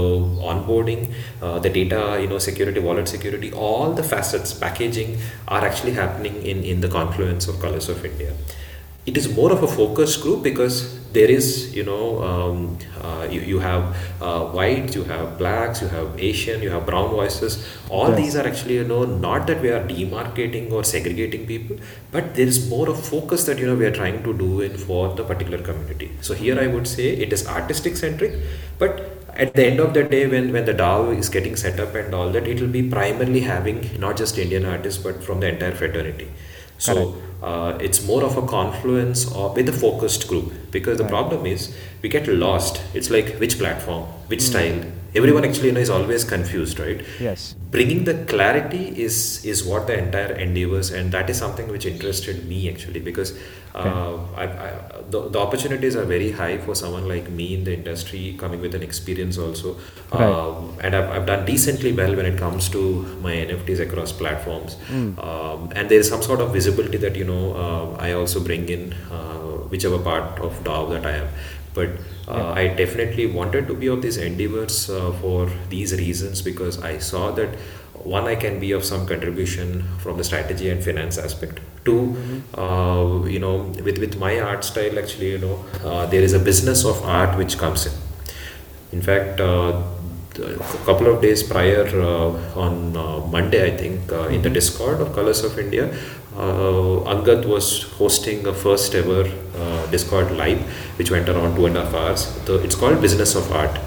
[0.53, 1.03] onboarding
[1.43, 5.19] uh, the data you know security wallet security all the facets packaging
[5.49, 8.33] are actually happening in in the confluence of colors of india
[9.07, 10.79] it is more of a focus group because
[11.13, 15.89] there is you know um, uh, you, you have uh, whites you have blacks you
[15.89, 17.67] have asian you have brown voices.
[17.89, 18.19] All Yes.
[18.19, 21.77] these are actually you know not that we are demarcating or segregating people
[22.13, 24.77] but there is more of focus that you know we are trying to do in
[24.77, 26.11] for the particular community.
[26.21, 28.35] So here i would say it is artistic centric
[28.79, 29.13] but
[29.45, 32.15] at the end of the day when when the dao is getting set up and
[32.15, 35.75] all that it will be primarily having not just indian artists but from the entire
[35.83, 36.29] fraternity
[36.79, 41.11] so uh, it's more of a confluence of with a focused group because the Right.
[41.13, 44.49] problem is we get lost it's like which platform which Mm.
[44.51, 44.81] style
[45.17, 47.05] everyone actually you know, is always confused right?
[47.21, 51.87] Yes, bringing the clarity is is what the entire endeavors and that is something which
[51.87, 53.39] interested me actually because
[53.75, 54.73] uh, I, I,
[55.11, 58.75] the, the opportunities are very high for someone like me in the industry coming with
[58.75, 59.77] an experience also.
[60.13, 60.23] Right.
[60.23, 64.77] um, and I've, I've done decently well when it comes to my nfts across platforms.
[64.89, 65.23] Mm.
[65.23, 68.69] um, and there is some sort of visibility that you know uh, i also bring
[68.69, 69.39] in uh,
[69.73, 71.29] whichever part of dao that i am
[71.79, 71.91] but
[72.27, 72.53] uh.
[72.63, 77.31] I definitely wanted to be of these endeavors uh, for these reasons because I saw
[77.41, 77.59] that
[78.17, 81.61] one I can be of some contribution from the strategy and finance aspect.
[81.85, 82.61] 2 Mm-hmm.
[82.61, 83.57] uh, you know,
[83.89, 87.37] with with my art style, actually, you know, uh, there is a business of art
[87.39, 87.93] which comes in.
[88.97, 89.83] In fact, uh,
[90.39, 95.01] a couple of days prior, uh, on uh, Monday, I think, uh, in the Discord
[95.01, 95.87] of Colors of India,
[96.37, 99.25] uh, Angad was hosting a first ever
[99.57, 100.61] uh, Discord live,
[100.99, 102.45] which went around two and a half hours.
[102.45, 103.79] The, it's called Business of Art.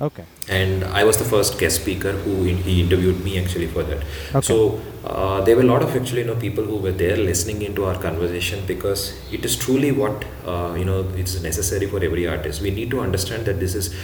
[0.00, 3.84] okay, And I was the first guest speaker who in, he interviewed me actually for
[3.84, 4.02] that.
[4.34, 4.40] Okay.
[4.40, 7.62] So uh, there were a lot of actually you know people who were there listening
[7.62, 12.26] into our conversation because it is truly what uh, you know it's necessary for every
[12.26, 12.60] artist.
[12.60, 13.94] We need to understand that this is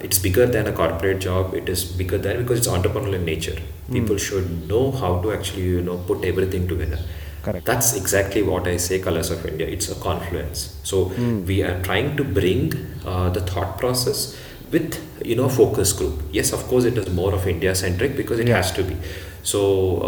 [0.00, 1.54] it's bigger than a corporate job.
[1.54, 3.58] It is bigger than because it's entrepreneurial in nature.
[3.86, 3.92] Hmm.
[3.94, 6.98] People should know how to actually you know put everything together.
[7.42, 7.64] Correct.
[7.66, 9.66] That's exactly what I say Colors of India.
[9.66, 10.60] It's a confluence.
[10.90, 11.46] So Mm.
[11.46, 12.60] we are trying to bring
[13.06, 14.36] uh, the thought process
[14.70, 14.96] with
[15.30, 16.22] you know focus group.
[16.32, 18.56] Yes, of course, it is more of India centric because it Yeah.
[18.62, 18.96] has to be.
[19.42, 19.60] So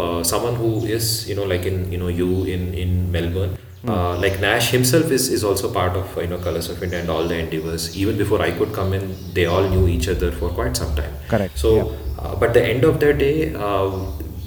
[0.03, 3.53] uh, someone who is you know like in you know you in in Melbourne.
[3.85, 3.91] Hmm.
[3.93, 7.09] Uh, like Nash himself is, is also part of you know Colors of India and
[7.15, 7.83] all the endeavors.
[8.03, 9.03] Even before I could come in,
[9.35, 11.13] they all knew each other for quite some time.
[11.27, 11.55] Correct.
[11.63, 11.83] So, yeah.
[12.23, 13.91] uh, but the end of the day, uh,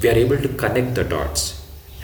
[0.02, 1.44] we are able to connect the dots,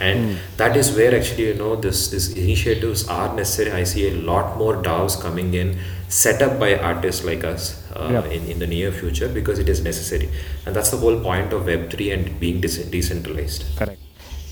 [0.00, 0.36] and Mm.
[0.56, 3.72] that is where actually you know this this initiatives are necessary.
[3.80, 5.76] I see a lot more DAOs coming in,
[6.08, 8.24] set up by artists like us uh, Yeah.
[8.36, 10.28] in in the near future because it is necessary,
[10.66, 13.64] and that's the whole point of Web three and being dece- decentralized.
[13.82, 14.00] Correct.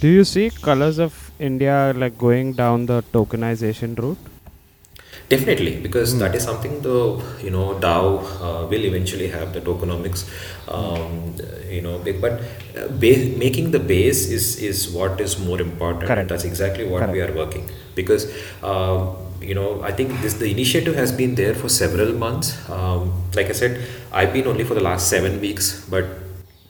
[0.01, 4.32] Do you see Colors of India like going down the tokenization route?
[5.33, 6.19] Definitely, because Mm.
[6.23, 6.97] that is something the
[7.45, 8.07] you know DAO
[8.47, 10.23] uh, will eventually have the tokenomics,
[10.79, 11.35] um,
[11.77, 11.95] you know.
[12.25, 12.35] But
[12.77, 12.89] uh,
[13.45, 16.21] making the base is is what is more important, Correct.
[16.23, 17.71] and that's exactly what we are working.
[18.01, 18.27] Because
[18.63, 19.17] um,
[19.51, 22.53] you know, I think this the initiative has been there for several months.
[22.79, 23.81] Um, like I said,
[24.13, 26.05] I've been only for the last seven weeks, but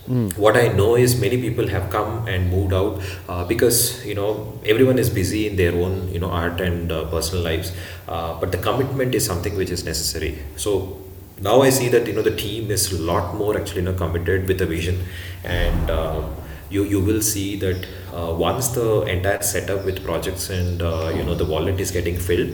[0.08, 0.36] Mm.
[0.36, 4.58] what I know is many people have come and moved out uh, because you know
[4.66, 7.72] everyone is busy in their own you know art and uh, personal lives,
[8.08, 10.40] uh, but the commitment is something which is necessary.
[10.56, 10.98] So
[11.40, 13.94] now I see that you know the team is a lot more actually you know
[13.94, 15.04] committed with a vision,
[15.44, 16.34] and um,
[16.74, 17.86] you you will see that
[18.18, 22.18] uh, once the entire setup with projects and uh, you know the wallet is getting
[22.28, 22.50] filled,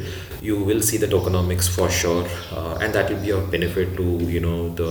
[0.49, 2.25] you will see the tokenomics for sure,
[2.59, 4.07] uh, and that will be of benefit to
[4.37, 4.91] you know the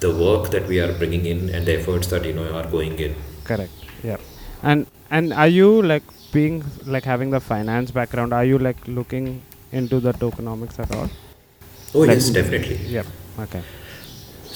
[0.00, 2.98] the work that we are bringing in and the efforts that you know are going
[3.08, 3.14] in.
[3.44, 3.72] Correct.
[4.02, 4.18] Yeah.
[4.62, 6.02] And and are you like
[6.32, 8.32] being like having the finance background?
[8.32, 9.42] Are you like looking
[9.72, 11.10] into the tokenomics at all?
[11.94, 12.78] Oh Like- yes, definitely.
[12.98, 13.04] Yeah.
[13.46, 13.62] Okay.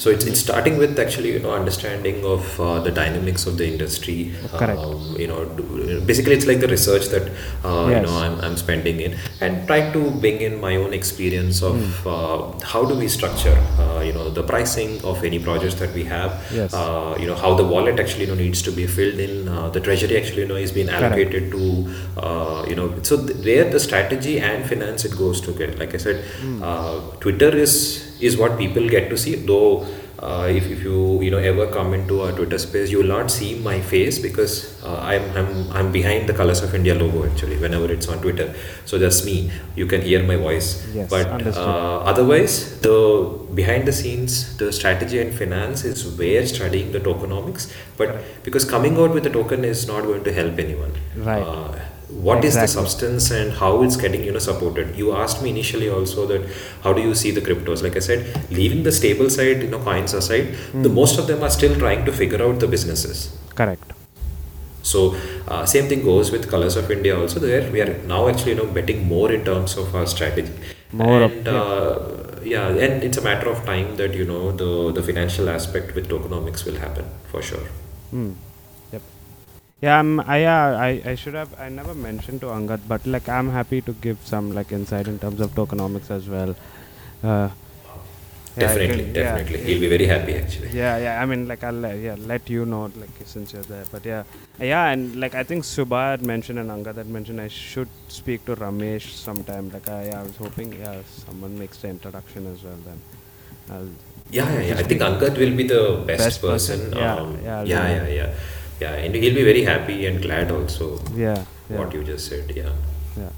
[0.03, 3.65] So it's, it's starting with actually you know understanding of uh, the dynamics of the
[3.73, 4.33] industry.
[4.61, 4.77] Correct.
[4.79, 7.25] Um, you know, do- basically it's like the research that
[7.63, 7.95] uh, Yes.
[7.95, 11.77] you know I'm, I'm spending in and trying to bring in my own experience of
[11.83, 12.09] Hmm.
[12.15, 16.03] uh, how do we structure uh, you know the pricing of any projects that we
[16.15, 16.31] have.
[16.59, 16.73] Yes.
[16.73, 19.47] Uh, you know how the wallet actually you know needs to be filled in.
[19.47, 21.03] Uh, the treasury actually you know is being Correct.
[21.03, 21.63] allocated to
[22.27, 25.77] uh, you know so th- where the strategy and finance it goes together.
[25.85, 26.25] Like I said,
[26.61, 27.73] uh, Twitter is
[28.23, 29.35] is what people get to see.
[29.35, 29.85] Though
[30.19, 33.29] uh, if, if you you know ever come into our Twitter space, you will not
[33.29, 37.57] see my face because uh, I'm, I'm I'm behind the Colors of India logo actually.
[37.57, 38.53] Whenever it's on Twitter,
[38.85, 39.51] so that's me.
[39.75, 40.69] You can hear my voice.
[40.93, 42.97] Yes, but uh, otherwise, the
[43.53, 47.71] behind the scenes, the strategy and finance is where studying the tokenomics.
[47.97, 50.93] But because coming out with a token is not going to help anyone.
[51.17, 51.91] Right.
[52.21, 54.95] What is the substance and how it's getting you know supported?
[54.95, 56.43] You asked me initially also that
[56.83, 57.81] how do you see the cryptos?
[57.83, 60.95] Like i said leaving the stable side you know coins aside the Hmm.
[61.01, 63.25] most of them are still trying to figure out the businesses.
[63.61, 63.89] Correct.
[64.91, 65.01] so
[65.47, 67.61] uh, same thing goes with colors of india also there.
[67.75, 70.53] We are now actually you know betting more in terms of our strategy.
[71.01, 71.99] More of- and uh,
[72.53, 76.09] yeah and it's a matter of time that you know the the financial aspect with
[76.15, 77.05] tokenomics will happen
[77.35, 77.67] for sure.
[78.15, 78.31] Hmm.
[79.83, 80.19] Yeah, I'm.
[80.33, 80.77] I yeah.
[80.87, 81.49] I, I should have.
[81.59, 85.19] I never mentioned to Angad, but like I'm happy to give some like insight in
[85.19, 86.55] terms of tokenomics as well.
[87.23, 87.49] Uh,
[88.55, 89.65] yeah, definitely can- definitely yeah.
[89.65, 91.21] he'll be very happy actually Yeah, yeah.
[91.21, 93.83] I mean, like I'll uh, yeah let you know like since you're there.
[93.91, 94.23] But yeah,
[94.59, 98.45] yeah, and like I think Subha had mentioned and Angad had mentioned I should speak
[98.45, 99.69] to Ramesh sometime.
[99.71, 102.79] Like I, yeah, I was hoping yeah someone makes the introduction as well.
[102.85, 102.99] Then
[103.71, 103.89] I'll
[104.31, 104.79] Yeah, yeah, yeah.
[104.79, 106.79] I think Angad will be the best, Best person.
[106.91, 106.97] person.
[106.97, 108.29] Yeah, Um, yeah, yeah, yeah, yeah,
[108.83, 109.03] yeah.
[109.07, 110.93] And he'll be very happy and glad also.
[111.25, 111.79] yeah yeah.
[111.79, 112.51] What you just said.
[112.55, 112.71] Yeah.
[113.17, 113.29] Yeah.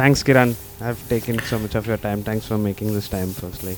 [0.00, 0.54] Thanks, Kiran.
[0.80, 2.22] I've taken so much of your time.
[2.22, 3.76] Thanks for making this time, firstly.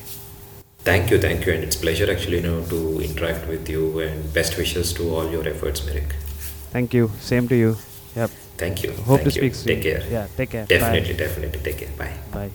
[0.79, 3.99] Thank you, thank you, and it's pleasure actually, you know, to interact with you.
[3.99, 6.13] And best wishes to all your efforts, Meyrick.
[6.71, 7.11] Thank you.
[7.19, 7.77] Same to you.
[8.15, 8.29] Yep.
[8.57, 8.91] Thank you.
[8.91, 9.41] Hope thank to you.
[9.41, 9.67] speak soon.
[9.67, 10.03] Take care.
[10.09, 10.65] Yeah, take care.
[10.65, 11.59] Definitely, definitely.
[11.59, 11.89] Take care.
[11.97, 12.13] Bye.
[12.31, 12.49] Bye.
[12.49, 12.51] Bye.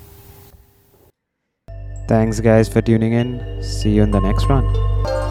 [2.09, 3.63] Thanks, guys, for tuning in.
[3.63, 5.30] See you in the next one.